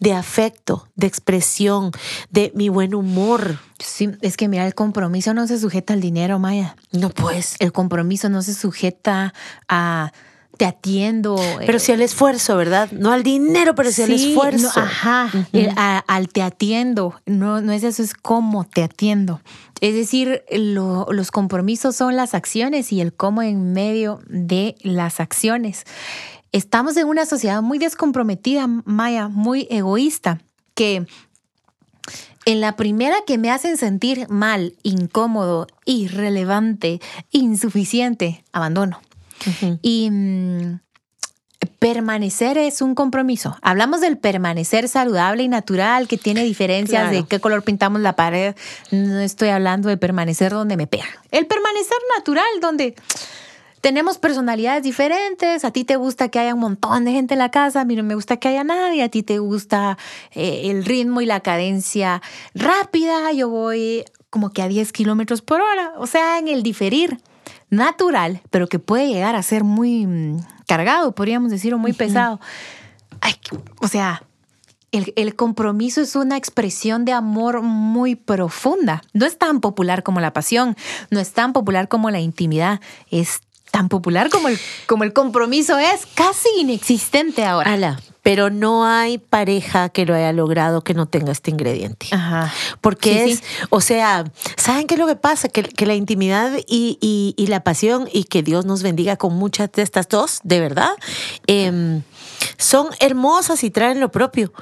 de 0.00 0.12
afecto, 0.12 0.88
de 0.96 1.06
expresión, 1.06 1.92
de 2.30 2.50
mi 2.56 2.68
buen 2.68 2.96
humor. 2.96 3.60
Sí, 3.78 4.10
es 4.22 4.36
que 4.36 4.48
mira, 4.48 4.66
el 4.66 4.74
compromiso 4.74 5.34
no 5.34 5.46
se 5.46 5.60
sujeta 5.60 5.92
al 5.92 6.00
dinero, 6.00 6.40
Maya. 6.40 6.74
No, 6.90 7.10
pues. 7.10 7.54
El 7.60 7.70
compromiso 7.70 8.28
no 8.28 8.42
se 8.42 8.54
sujeta 8.54 9.34
a 9.68 10.12
te 10.56 10.66
atiendo. 10.66 11.36
Pero 11.58 11.78
sí 11.78 11.92
al 11.92 12.02
esfuerzo, 12.02 12.56
¿verdad? 12.56 12.90
No 12.92 13.12
al 13.12 13.22
dinero, 13.22 13.74
pero 13.74 13.90
sí, 13.90 14.02
al 14.02 14.12
esfuerzo. 14.12 14.68
ajá, 14.74 15.30
al 16.06 16.28
te 16.28 16.42
atiendo. 16.42 17.20
No, 17.26 17.60
no 17.60 17.72
es 17.72 17.82
eso, 17.84 18.02
es 18.02 18.14
cómo 18.14 18.64
te 18.64 18.82
atiendo. 18.82 19.40
Es 19.80 19.94
decir, 19.94 20.44
los 20.50 21.30
compromisos 21.30 21.96
son 21.96 22.16
las 22.16 22.34
acciones 22.34 22.92
y 22.92 23.00
el 23.00 23.12
cómo 23.12 23.42
en 23.42 23.72
medio 23.72 24.20
de 24.28 24.76
las 24.82 25.20
acciones. 25.20 25.84
Estamos 26.52 26.96
en 26.96 27.08
una 27.08 27.26
sociedad 27.26 27.62
muy 27.62 27.78
descomprometida, 27.78 28.66
Maya, 28.66 29.28
muy 29.28 29.66
egoísta, 29.70 30.40
que 30.74 31.06
en 32.46 32.60
la 32.60 32.76
primera 32.76 33.16
que 33.26 33.38
me 33.38 33.50
hacen 33.50 33.76
sentir 33.76 34.28
mal, 34.28 34.74
incómodo, 34.82 35.66
irrelevante, 35.84 37.00
insuficiente, 37.30 38.44
abandono. 38.52 39.00
Y 39.82 40.10
mm, 40.10 40.80
permanecer 41.78 42.58
es 42.58 42.82
un 42.82 42.94
compromiso. 42.94 43.56
Hablamos 43.62 44.00
del 44.00 44.18
permanecer 44.18 44.88
saludable 44.88 45.42
y 45.42 45.48
natural, 45.48 46.08
que 46.08 46.16
tiene 46.16 46.44
diferencias 46.44 47.10
de 47.10 47.24
qué 47.24 47.40
color 47.40 47.62
pintamos 47.62 48.00
la 48.00 48.16
pared. 48.16 48.54
No 48.90 49.20
estoy 49.20 49.48
hablando 49.50 49.88
de 49.88 49.96
permanecer 49.96 50.52
donde 50.52 50.76
me 50.76 50.86
pega. 50.86 51.06
El 51.30 51.46
permanecer 51.46 51.98
natural, 52.16 52.46
donde 52.60 52.94
tenemos 53.80 54.16
personalidades 54.16 54.82
diferentes. 54.82 55.62
A 55.64 55.70
ti 55.70 55.84
te 55.84 55.96
gusta 55.96 56.30
que 56.30 56.38
haya 56.38 56.54
un 56.54 56.60
montón 56.60 57.04
de 57.04 57.12
gente 57.12 57.34
en 57.34 57.38
la 57.38 57.50
casa, 57.50 57.82
a 57.82 57.84
mí 57.84 57.96
no 57.96 58.02
me 58.02 58.14
gusta 58.14 58.38
que 58.38 58.48
haya 58.48 58.64
nadie. 58.64 59.02
A 59.02 59.10
ti 59.10 59.22
te 59.22 59.38
gusta 59.38 59.98
eh, 60.32 60.70
el 60.70 60.86
ritmo 60.86 61.20
y 61.20 61.26
la 61.26 61.40
cadencia 61.40 62.22
rápida. 62.54 63.30
Yo 63.32 63.50
voy 63.50 64.04
como 64.30 64.54
que 64.54 64.62
a 64.62 64.68
10 64.68 64.90
kilómetros 64.92 65.42
por 65.42 65.60
hora. 65.60 65.92
O 65.98 66.06
sea, 66.06 66.38
en 66.38 66.48
el 66.48 66.62
diferir 66.62 67.18
natural, 67.74 68.40
pero 68.50 68.68
que 68.68 68.78
puede 68.78 69.08
llegar 69.08 69.34
a 69.36 69.42
ser 69.42 69.64
muy 69.64 70.06
mm, 70.06 70.40
cargado, 70.66 71.14
podríamos 71.14 71.50
decir, 71.50 71.74
o 71.74 71.78
muy 71.78 71.92
pesado. 71.92 72.40
o 73.80 73.88
sea, 73.88 74.22
el, 74.92 75.34
compromiso 75.34 76.00
es 76.00 76.14
una 76.14 76.36
expresión 76.36 77.04
de 77.04 77.12
amor 77.12 77.62
muy 77.62 78.14
profunda. 78.14 79.02
No 79.12 79.26
es 79.26 79.38
tan 79.38 79.60
popular 79.60 80.02
como 80.02 80.20
la 80.20 80.32
pasión, 80.32 80.76
no 81.10 81.18
es 81.20 81.32
tan 81.32 81.52
popular 81.52 81.88
como 81.88 82.10
la 82.10 82.20
intimidad, 82.20 82.80
es 83.10 83.40
tan 83.74 83.88
popular 83.88 84.30
como 84.30 84.46
el, 84.46 84.60
como 84.86 85.02
el 85.02 85.12
compromiso 85.12 85.80
es 85.80 86.06
casi 86.14 86.48
inexistente 86.60 87.44
ahora. 87.44 87.72
Ala, 87.72 88.00
pero 88.22 88.48
no 88.48 88.86
hay 88.86 89.18
pareja 89.18 89.88
que 89.88 90.06
lo 90.06 90.14
haya 90.14 90.32
logrado 90.32 90.84
que 90.84 90.94
no 90.94 91.06
tenga 91.06 91.32
este 91.32 91.50
ingrediente. 91.50 92.06
Ajá. 92.12 92.52
Porque 92.80 93.24
es, 93.24 93.42
o 93.70 93.80
sea, 93.80 94.30
¿saben 94.56 94.86
qué 94.86 94.94
es 94.94 95.00
lo 95.00 95.08
que 95.08 95.16
pasa? 95.16 95.48
Que, 95.48 95.86
la 95.86 95.96
intimidad 95.96 96.52
y, 96.68 97.34
la 97.48 97.64
pasión, 97.64 98.08
y 98.12 98.24
que 98.24 98.44
Dios 98.44 98.64
nos 98.64 98.84
bendiga 98.84 99.16
con 99.16 99.34
muchas 99.34 99.72
de 99.72 99.82
estas 99.82 100.06
dos, 100.06 100.38
de 100.44 100.60
verdad, 100.60 100.92
em, 101.48 102.02
son 102.56 102.86
hermosas 103.00 103.64
y 103.64 103.70
traen 103.72 103.98
lo 103.98 104.12
propio. 104.12 104.52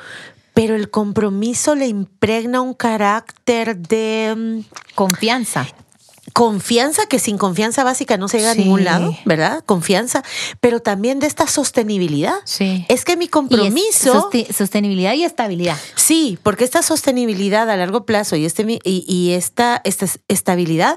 Pero 0.54 0.74
el 0.74 0.88
compromiso 0.88 1.74
le 1.74 1.86
impregna 1.86 2.62
un 2.62 2.72
carácter 2.72 3.76
de 3.76 4.28
em, 4.28 4.64
confianza 4.94 5.66
confianza, 6.32 7.06
que 7.06 7.18
sin 7.18 7.36
confianza 7.36 7.82
básica 7.82 8.16
no 8.16 8.28
se 8.28 8.38
llega 8.38 8.52
a 8.52 8.54
ningún 8.54 8.84
lado, 8.84 9.16
¿verdad? 9.24 9.64
Confianza, 9.66 10.22
pero 10.60 10.80
también 10.80 11.18
de 11.18 11.26
esta 11.26 11.48
sostenibilidad. 11.48 12.34
Sí. 12.44 12.86
Es 12.88 13.04
que 13.04 13.16
mi 13.16 13.28
compromiso... 13.28 14.30
sostenibilidad 14.56 15.14
y 15.14 15.24
estabilidad. 15.24 15.76
Sí, 15.96 16.38
porque 16.42 16.64
esta 16.64 16.82
sostenibilidad 16.82 17.68
a 17.68 17.76
largo 17.76 18.06
plazo 18.06 18.36
y, 18.36 18.44
este, 18.44 18.78
y, 18.84 19.32
esta, 19.32 19.80
esta 19.84 20.06
estabilidad 20.28 20.96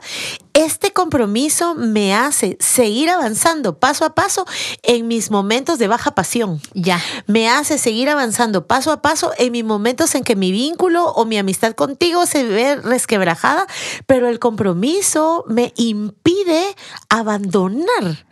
este 0.55 0.93
compromiso 0.93 1.75
me 1.75 2.15
hace 2.15 2.57
seguir 2.61 3.09
avanzando 3.09 3.77
paso 3.77 4.05
a 4.05 4.15
paso 4.15 4.45
en 4.83 5.05
mis 5.05 5.29
momentos 5.29 5.79
de 5.79 5.89
baja 5.89 6.15
pasión. 6.15 6.61
Ya. 6.73 7.01
Me 7.27 7.49
hace 7.49 7.77
seguir 7.77 8.09
avanzando 8.09 8.65
paso 8.65 8.93
a 8.93 9.01
paso 9.01 9.33
en 9.37 9.51
mis 9.51 9.65
momentos 9.65 10.15
en 10.15 10.23
que 10.23 10.37
mi 10.37 10.53
vínculo 10.53 11.11
o 11.11 11.25
mi 11.25 11.37
amistad 11.37 11.73
contigo 11.73 12.25
se 12.25 12.45
ve 12.45 12.77
resquebrajada, 12.77 13.67
pero 14.07 14.29
el 14.29 14.39
compromiso 14.39 15.14
me 15.47 15.73
impide 15.75 16.75
abandonar. 17.09 18.25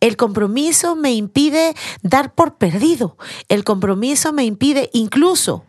El 0.00 0.16
compromiso 0.16 0.96
me 0.96 1.12
impide 1.12 1.74
dar 2.02 2.34
por 2.34 2.56
perdido. 2.56 3.16
El 3.48 3.64
compromiso 3.64 4.32
me 4.32 4.44
impide 4.44 4.90
incluso 4.92 5.64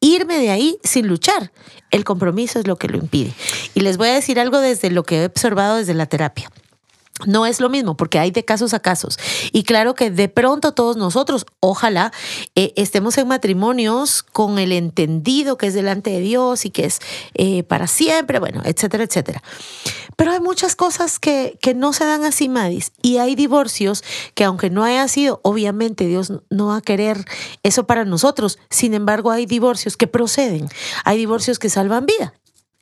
irme 0.00 0.38
de 0.38 0.50
ahí 0.50 0.78
sin 0.82 1.06
luchar. 1.06 1.52
El 1.90 2.04
compromiso 2.04 2.58
es 2.58 2.66
lo 2.66 2.76
que 2.76 2.88
lo 2.88 2.96
impide. 2.96 3.32
Y 3.74 3.80
les 3.80 3.96
voy 3.96 4.08
a 4.08 4.14
decir 4.14 4.40
algo 4.40 4.58
desde 4.60 4.90
lo 4.90 5.04
que 5.04 5.22
he 5.22 5.26
observado 5.26 5.76
desde 5.76 5.94
la 5.94 6.06
terapia. 6.06 6.50
No 7.26 7.46
es 7.46 7.60
lo 7.60 7.68
mismo 7.68 7.96
porque 7.96 8.18
hay 8.18 8.30
de 8.30 8.44
casos 8.44 8.74
a 8.74 8.80
casos. 8.80 9.18
Y 9.52 9.64
claro 9.64 9.94
que 9.94 10.10
de 10.10 10.28
pronto 10.28 10.72
todos 10.72 10.96
nosotros, 10.96 11.46
ojalá, 11.60 12.12
eh, 12.54 12.72
estemos 12.76 13.18
en 13.18 13.28
matrimonios 13.28 14.22
con 14.22 14.58
el 14.58 14.72
entendido 14.72 15.56
que 15.58 15.66
es 15.66 15.74
delante 15.74 16.10
de 16.10 16.20
Dios 16.20 16.64
y 16.64 16.70
que 16.70 16.84
es 16.84 17.00
eh, 17.34 17.62
para 17.62 17.86
siempre, 17.86 18.38
bueno, 18.38 18.62
etcétera, 18.64 19.04
etcétera. 19.04 19.42
Pero 20.16 20.32
hay 20.32 20.40
muchas 20.40 20.76
cosas 20.76 21.18
que, 21.18 21.58
que 21.62 21.74
no 21.74 21.92
se 21.92 22.04
dan 22.04 22.24
así, 22.24 22.48
Madis. 22.48 22.92
Y 23.02 23.18
hay 23.18 23.34
divorcios 23.34 24.04
que 24.34 24.44
aunque 24.44 24.70
no 24.70 24.84
haya 24.84 25.06
sido, 25.08 25.40
obviamente 25.42 26.06
Dios 26.06 26.32
no 26.50 26.66
va 26.66 26.76
a 26.76 26.82
querer 26.82 27.24
eso 27.62 27.86
para 27.86 28.04
nosotros. 28.04 28.58
Sin 28.68 28.94
embargo, 28.94 29.30
hay 29.30 29.46
divorcios 29.46 29.96
que 29.96 30.06
proceden. 30.06 30.68
Hay 31.04 31.16
divorcios 31.18 31.58
que 31.58 31.70
salvan 31.70 32.06
vida 32.06 32.34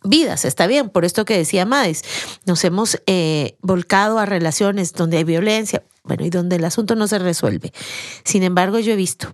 vidas, 0.05 0.45
está 0.45 0.67
bien, 0.67 0.91
por 0.91 1.05
esto 1.05 1.25
que 1.25 1.37
decía 1.37 1.67
Madis, 1.67 2.03
nos 2.47 2.65
hemos 2.65 3.01
eh, 3.07 3.57
volcado 3.61 4.19
a 4.19 4.27
relaciones 4.27 4.93
donde 4.93 5.19
hay 5.19 5.25
violencia, 5.25 5.83
bueno, 6.05 6.25
y 6.25 6.31
donde 6.31 6.57
el 6.57 6.65
asunto 6.65 6.95
no 6.95 7.09
se 7.09 7.19
resuelve. 7.19 7.73
Sin 8.25 8.43
embargo, 8.43 8.79
yo 8.79 8.93
he 8.93 8.97
visto 8.97 9.33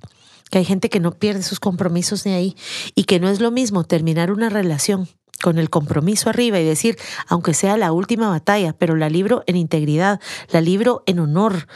que 0.50 0.58
hay 0.58 0.64
gente 0.64 0.90
que 0.90 1.00
no 1.00 1.12
pierde 1.12 1.42
sus 1.42 1.60
compromisos 1.60 2.26
ni 2.26 2.32
ahí 2.32 2.56
y 2.94 3.04
que 3.04 3.20
no 3.20 3.28
es 3.28 3.40
lo 3.40 3.50
mismo 3.50 3.84
terminar 3.84 4.30
una 4.30 4.48
relación 4.50 5.08
con 5.42 5.58
el 5.58 5.68
compromiso 5.68 6.30
arriba 6.30 6.58
y 6.58 6.64
decir, 6.64 6.96
aunque 7.28 7.54
sea 7.54 7.76
la 7.76 7.92
última 7.92 8.28
batalla, 8.28 8.72
pero 8.72 8.96
la 8.96 9.10
libro 9.10 9.42
en 9.46 9.56
integridad, 9.56 10.20
la 10.50 10.60
libro 10.60 11.02
en 11.06 11.18
honor. 11.18 11.66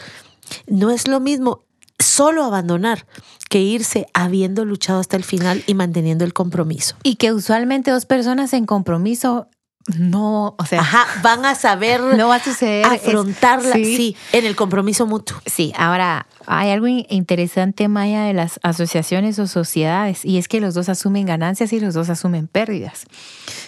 No 0.66 0.90
es 0.90 1.07
lo 1.09 1.20
mismo 1.20 1.64
solo 1.98 2.44
abandonar 2.44 3.06
que 3.48 3.61
irse 3.61 4.06
habiendo 4.12 4.64
luchado 4.64 5.00
hasta 5.00 5.16
el 5.16 5.24
final 5.24 5.62
y 5.66 5.74
manteniendo 5.74 6.24
el 6.24 6.32
compromiso. 6.32 6.96
Y 7.02 7.16
que 7.16 7.32
usualmente 7.32 7.90
dos 7.90 8.06
personas 8.06 8.52
en 8.52 8.66
compromiso 8.66 9.48
no, 9.96 10.55
o 10.59 10.64
sea, 10.66 10.81
Ajá, 10.81 11.07
van 11.22 11.44
a 11.46 11.55
saber 11.55 12.01
no 12.16 12.29
va 12.29 12.37
a 12.37 12.42
suceder. 12.44 12.85
afrontarla, 12.85 13.77
Es- 13.77 13.87
sí. 13.96 14.16
en 14.33 14.44
el 14.44 14.55
compromiso 14.57 15.07
mutuo. 15.07 15.38
Sí, 15.46 15.72
ahora 15.77 16.27
hay 16.46 16.70
algo 16.70 16.87
in- 16.87 17.07
interesante, 17.09 17.88
Maya, 17.88 18.22
de 18.24 18.33
las 18.35 18.61
asociaciones 18.62 19.38
o 19.38 19.46
sociedades, 19.46 20.24
y 20.24 20.38
es 20.38 20.48
que 20.48 20.61
los 20.61 20.74
dos 20.74 20.88
asumen 20.88 21.27
ganancias 21.27 21.72
y 21.72 21.81
los 21.81 21.94
dos 21.94 22.09
asumen 22.11 22.48
pérdidas. 22.48 23.05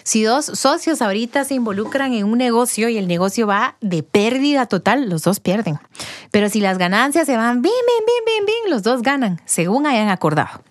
Si 0.02 0.22
dos 0.22 0.46
socios 0.46 1.02
ahorita 1.02 1.44
se 1.44 1.54
involucran 1.54 2.12
en 2.14 2.24
un 2.26 2.38
negocio 2.38 2.88
y 2.88 2.98
el 2.98 3.06
negocio 3.08 3.46
va 3.46 3.76
de 3.80 4.02
pérdida 4.02 4.66
total, 4.66 5.08
los 5.10 5.22
dos 5.22 5.40
pierden. 5.40 5.78
Pero 6.30 6.48
si 6.48 6.60
las 6.60 6.78
ganancias 6.78 7.26
se 7.26 7.36
van 7.36 7.62
bien, 7.62 7.74
bien, 7.86 8.04
bien, 8.06 8.24
bien, 8.26 8.46
bien, 8.46 8.70
los 8.74 8.82
dos 8.82 9.02
ganan, 9.02 9.40
según 9.44 9.86
hayan 9.86 10.08
acordado. 10.08 10.62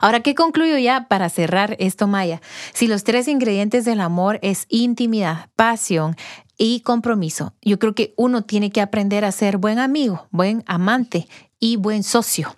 Ahora, 0.00 0.20
¿qué 0.20 0.34
concluyo 0.34 0.78
ya 0.78 1.06
para 1.08 1.28
cerrar 1.28 1.76
esto, 1.78 2.06
Maya? 2.06 2.40
Si 2.72 2.86
los 2.86 3.04
tres 3.04 3.28
ingredientes 3.28 3.84
del 3.84 4.00
amor 4.00 4.38
es 4.42 4.66
intimidad, 4.68 5.48
pasión 5.56 6.16
y 6.58 6.80
compromiso, 6.80 7.54
yo 7.62 7.78
creo 7.78 7.94
que 7.94 8.14
uno 8.16 8.44
tiene 8.44 8.70
que 8.70 8.80
aprender 8.80 9.24
a 9.24 9.32
ser 9.32 9.58
buen 9.58 9.78
amigo, 9.78 10.26
buen 10.30 10.62
amante 10.66 11.28
y 11.60 11.76
buen 11.76 12.02
socio. 12.02 12.56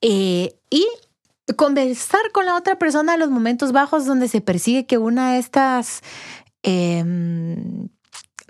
Eh, 0.00 0.54
y 0.70 0.86
conversar 1.56 2.20
con 2.32 2.46
la 2.46 2.56
otra 2.56 2.78
persona 2.78 3.14
en 3.14 3.20
los 3.20 3.30
momentos 3.30 3.72
bajos 3.72 4.06
donde 4.06 4.28
se 4.28 4.40
persigue 4.40 4.86
que 4.86 4.98
una 4.98 5.32
de 5.32 5.38
estas... 5.38 6.02
em, 6.62 7.88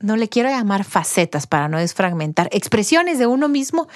no 0.02 0.16
le 0.16 0.28
quiero 0.28 0.48
llamar 0.48 0.84
facetas 0.84 1.46
para 1.46 1.68
no 1.68 1.78
desfragmentar, 1.78 2.48
expresiones 2.52 3.18
de 3.18 3.26
uno 3.26 3.48
mismo, 3.48 3.86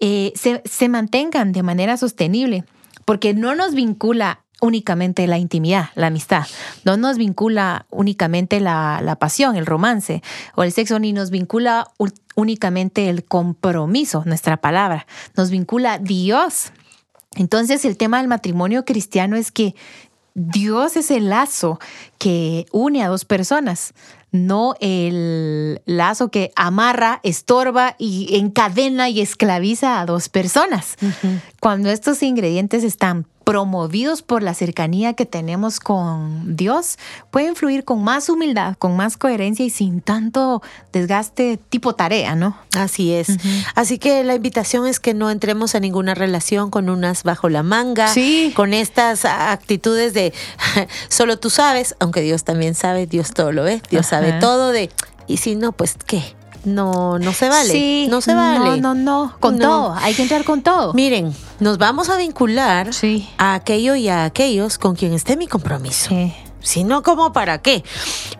eh, 0.00 0.32
se, 0.34 0.62
se 0.64 0.88
mantengan 0.88 1.52
de 1.52 1.62
manera 1.62 1.96
sostenible, 1.96 2.64
porque 3.04 3.34
no 3.34 3.54
nos 3.54 3.74
vincula 3.74 4.40
únicamente 4.60 5.26
la 5.26 5.38
intimidad, 5.38 5.90
la 5.96 6.06
amistad, 6.06 6.46
no 6.84 6.96
nos 6.96 7.16
vincula 7.18 7.86
únicamente 7.90 8.60
la, 8.60 9.00
la 9.02 9.16
pasión, 9.16 9.56
el 9.56 9.66
romance 9.66 10.22
o 10.54 10.62
el 10.62 10.70
sexo, 10.70 11.00
ni 11.00 11.12
nos 11.12 11.30
vincula 11.30 11.88
ul- 11.98 12.14
únicamente 12.36 13.08
el 13.08 13.24
compromiso, 13.24 14.22
nuestra 14.24 14.58
palabra, 14.58 15.06
nos 15.36 15.50
vincula 15.50 15.98
Dios. 15.98 16.72
Entonces 17.34 17.84
el 17.84 17.96
tema 17.96 18.18
del 18.18 18.28
matrimonio 18.28 18.84
cristiano 18.84 19.36
es 19.36 19.50
que 19.50 19.74
Dios 20.34 20.96
es 20.96 21.10
el 21.10 21.28
lazo 21.28 21.78
que 22.18 22.66
une 22.72 23.02
a 23.02 23.08
dos 23.08 23.24
personas, 23.24 23.94
no 24.30 24.74
el 24.80 25.82
lazo 25.84 26.30
que 26.30 26.52
amarra, 26.56 27.20
estorba 27.22 27.96
y 27.98 28.36
encadena 28.36 29.10
y 29.10 29.20
esclaviza 29.20 30.00
a 30.00 30.06
dos 30.06 30.28
personas. 30.28 30.96
Cuando 31.60 31.90
estos 31.90 32.22
ingredientes 32.22 32.82
están 32.82 33.26
promovidos 33.44 34.22
por 34.22 34.42
la 34.42 34.54
cercanía 34.54 35.14
que 35.14 35.26
tenemos 35.26 35.80
con 35.80 36.56
Dios, 36.56 36.98
pueden 37.30 37.56
fluir 37.56 37.84
con 37.84 38.02
más 38.02 38.28
humildad, 38.28 38.76
con 38.78 38.96
más 38.96 39.16
coherencia 39.16 39.64
y 39.64 39.70
sin 39.70 40.00
tanto 40.00 40.62
desgaste 40.92 41.58
tipo 41.68 41.94
tarea, 41.94 42.34
¿no? 42.34 42.56
Así 42.76 43.12
es. 43.12 43.28
Así 43.74 43.98
que 43.98 44.24
la 44.24 44.34
invitación 44.34 44.86
es 44.86 45.00
que 45.00 45.14
no 45.14 45.30
entremos 45.30 45.74
a 45.74 45.80
ninguna 45.80 46.14
relación 46.14 46.70
con 46.70 46.88
unas 46.88 47.22
bajo 47.22 47.48
la 47.48 47.62
manga, 47.62 48.08
Sí. 48.08 48.52
con 48.54 48.74
estas 48.74 49.24
actitudes 49.24 50.14
de 50.14 50.32
solo 51.08 51.38
tú 51.38 51.50
sabes, 51.50 51.94
aunque 52.00 52.20
Dios 52.20 52.44
también 52.44 52.74
sabe, 52.74 53.06
Dios 53.06 53.32
todo 53.32 53.52
lo 53.52 53.62
ve, 53.64 53.82
Dios 53.90 54.06
sabe 54.06 54.32
todo 54.34 54.70
de 54.72 54.90
y 55.26 55.36
si 55.38 55.54
no, 55.56 55.72
pues 55.72 55.96
qué. 56.06 56.22
No, 56.64 57.18
no 57.18 57.32
se 57.32 57.48
vale. 57.48 57.72
Sí, 57.72 58.06
no 58.08 58.20
se 58.20 58.34
vale. 58.34 58.80
No, 58.80 58.94
no, 58.94 58.94
no. 58.94 59.36
Con 59.40 59.58
No. 59.58 59.66
todo. 59.68 59.94
Hay 60.00 60.14
que 60.14 60.22
entrar 60.22 60.44
con 60.44 60.62
todo. 60.62 60.94
Miren, 60.94 61.34
nos 61.62 61.78
vamos 61.78 62.10
a 62.10 62.16
vincular 62.16 62.92
Sí. 62.92 63.28
a 63.38 63.54
aquello 63.54 63.94
y 63.94 64.08
a 64.08 64.24
aquellos 64.24 64.78
con 64.78 64.96
quien 64.96 65.12
esté 65.12 65.36
mi 65.36 65.46
compromiso. 65.46 66.08
Sí. 66.08 66.34
Si 66.60 66.82
no, 66.82 67.04
¿cómo 67.04 67.32
para 67.32 67.58
qué? 67.62 67.84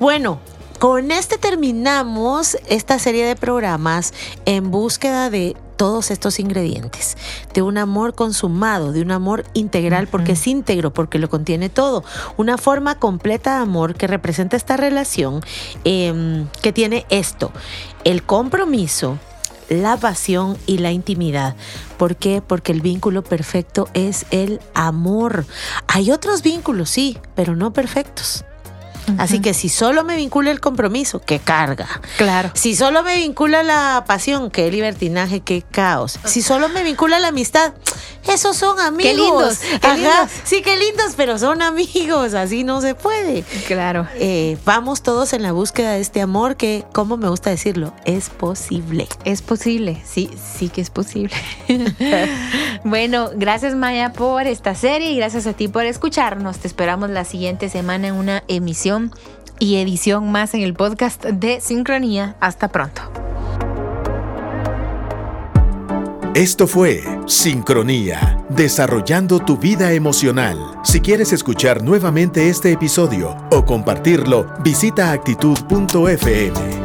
Bueno, 0.01 0.41
con 0.81 1.13
este 1.13 1.39
terminamos 1.39 2.57
esta 2.67 2.99
serie 2.99 3.25
de 3.25 3.37
programas 3.37 4.13
en 4.45 4.73
búsqueda 4.73 5.31
de 5.31 5.57
todos 5.77 6.11
estos 6.11 6.41
ingredientes, 6.41 7.17
de 7.55 7.63
un 7.63 7.79
amor 7.79 8.15
consumado, 8.15 8.91
de 8.91 9.03
un 9.03 9.13
amor 9.13 9.45
integral, 9.55 10.09
porque 10.09 10.33
es 10.33 10.45
íntegro, 10.49 10.93
porque 10.93 11.21
lo 11.21 11.29
contiene 11.31 11.69
todo, 11.69 12.05
una 12.37 12.59
forma 12.59 12.97
completa 12.97 13.57
de 13.57 13.63
amor 13.63 13.95
que 13.95 14.09
representa 14.09 14.57
esta 14.57 14.77
relación 14.77 15.43
em, 15.85 16.49
que 16.61 16.73
tiene 16.73 17.07
esto, 17.09 17.53
el 18.03 18.25
compromiso, 18.25 19.19
la 19.73 19.97
pasión 19.97 20.59
y 20.67 20.79
la 20.79 20.93
intimidad. 20.93 21.57
¿Por 21.97 22.17
qué? 22.17 22.43
Porque 22.47 22.73
el 22.73 22.81
vínculo 22.81 23.23
perfecto 23.23 23.89
es 23.95 24.27
el 24.31 24.61
amor. 24.75 25.47
Hay 25.87 26.11
otros 26.11 26.43
vínculos, 26.43 26.91
sí, 26.91 27.19
pero 27.35 27.57
no 27.57 27.73
perfectos. 27.73 28.45
Así 29.19 29.41
que 29.41 29.53
si 29.53 29.69
solo 29.69 30.05
me 30.05 30.17
vincula 30.17 30.51
el 30.51 30.61
compromiso, 30.61 31.21
qué 31.21 31.39
carga. 31.41 31.89
Claro. 32.19 32.51
Si 32.55 32.77
solo 32.77 33.03
me 33.03 33.17
vincula 33.17 33.63
la 33.63 34.05
pasión, 34.07 34.51
qué 34.51 34.71
libertinaje, 34.71 35.41
qué 35.41 35.63
caos. 35.63 36.19
Si 36.25 36.41
solo 36.41 36.69
me 36.69 36.85
vincula 36.85 37.19
la 37.19 37.29
amistad, 37.29 37.73
esos 38.29 38.57
son 38.57 38.79
amigos. 38.81 39.15
lindos, 39.17 39.59
qué 39.59 39.87
Ajá, 39.87 39.95
lindos. 39.97 40.31
Sí, 40.45 40.63
qué 40.63 40.77
lindos, 40.77 41.15
pero 41.17 41.39
son 41.39 41.63
amigos. 41.63 42.35
Así 42.35 42.65
no 42.65 42.81
se 42.81 42.95
puede. 42.95 43.43
Claro. 43.67 44.07
Eh, 44.17 44.57
vamos 44.65 45.03
todos 45.03 45.33
en 45.33 45.43
la 45.43 45.53
búsqueda 45.53 45.93
de 45.93 46.01
este 46.01 46.21
amor 46.21 46.57
que, 46.57 46.85
como 46.93 47.17
me 47.17 47.29
gusta 47.29 47.51
decirlo, 47.51 47.93
es 48.05 48.31
posible. 48.31 49.09
Es 49.25 49.43
posible, 49.43 50.03
sí, 50.05 50.31
sí 50.57 50.69
que 50.69 50.81
es 50.81 50.91
posible. 50.91 51.35
bueno, 52.85 53.31
gracias 53.35 53.75
Maya 53.75 54.13
por 54.13 54.47
esta 54.47 54.75
serie 54.75 55.11
y 55.11 55.17
gracias 55.17 55.47
a 55.47 55.53
ti 55.53 55.69
por 55.69 55.85
escucharnos. 55.85 56.59
Te 56.59 56.69
esperamos 56.69 57.11
la 57.11 57.25
siguiente 57.25 57.69
semana 57.69 58.09
en 58.09 58.15
una 58.15 58.45
emisión 58.49 59.13
y 59.59 59.77
edición 59.77 60.31
más 60.33 60.55
en 60.55 60.63
el 60.63 60.75
podcast 60.75 61.25
de 61.25 61.61
Sincronía. 61.61 62.37
Hasta 62.41 62.69
pronto. 62.69 63.03
Esto 66.35 66.67
fue 66.67 67.05
Sincronía, 67.27 68.43
desarrollando 68.49 69.39
tu 69.39 69.59
vida 69.59 69.93
emocional. 69.93 70.57
Si 70.83 71.03
quieres 71.03 71.31
escuchar 71.35 71.83
nuevamente 71.83 72.49
este 72.49 72.73
episodio 72.73 73.37
o 73.51 73.67
compartirlo, 73.67 74.47
visita 74.65 75.13
actitud.fm. 75.13 76.82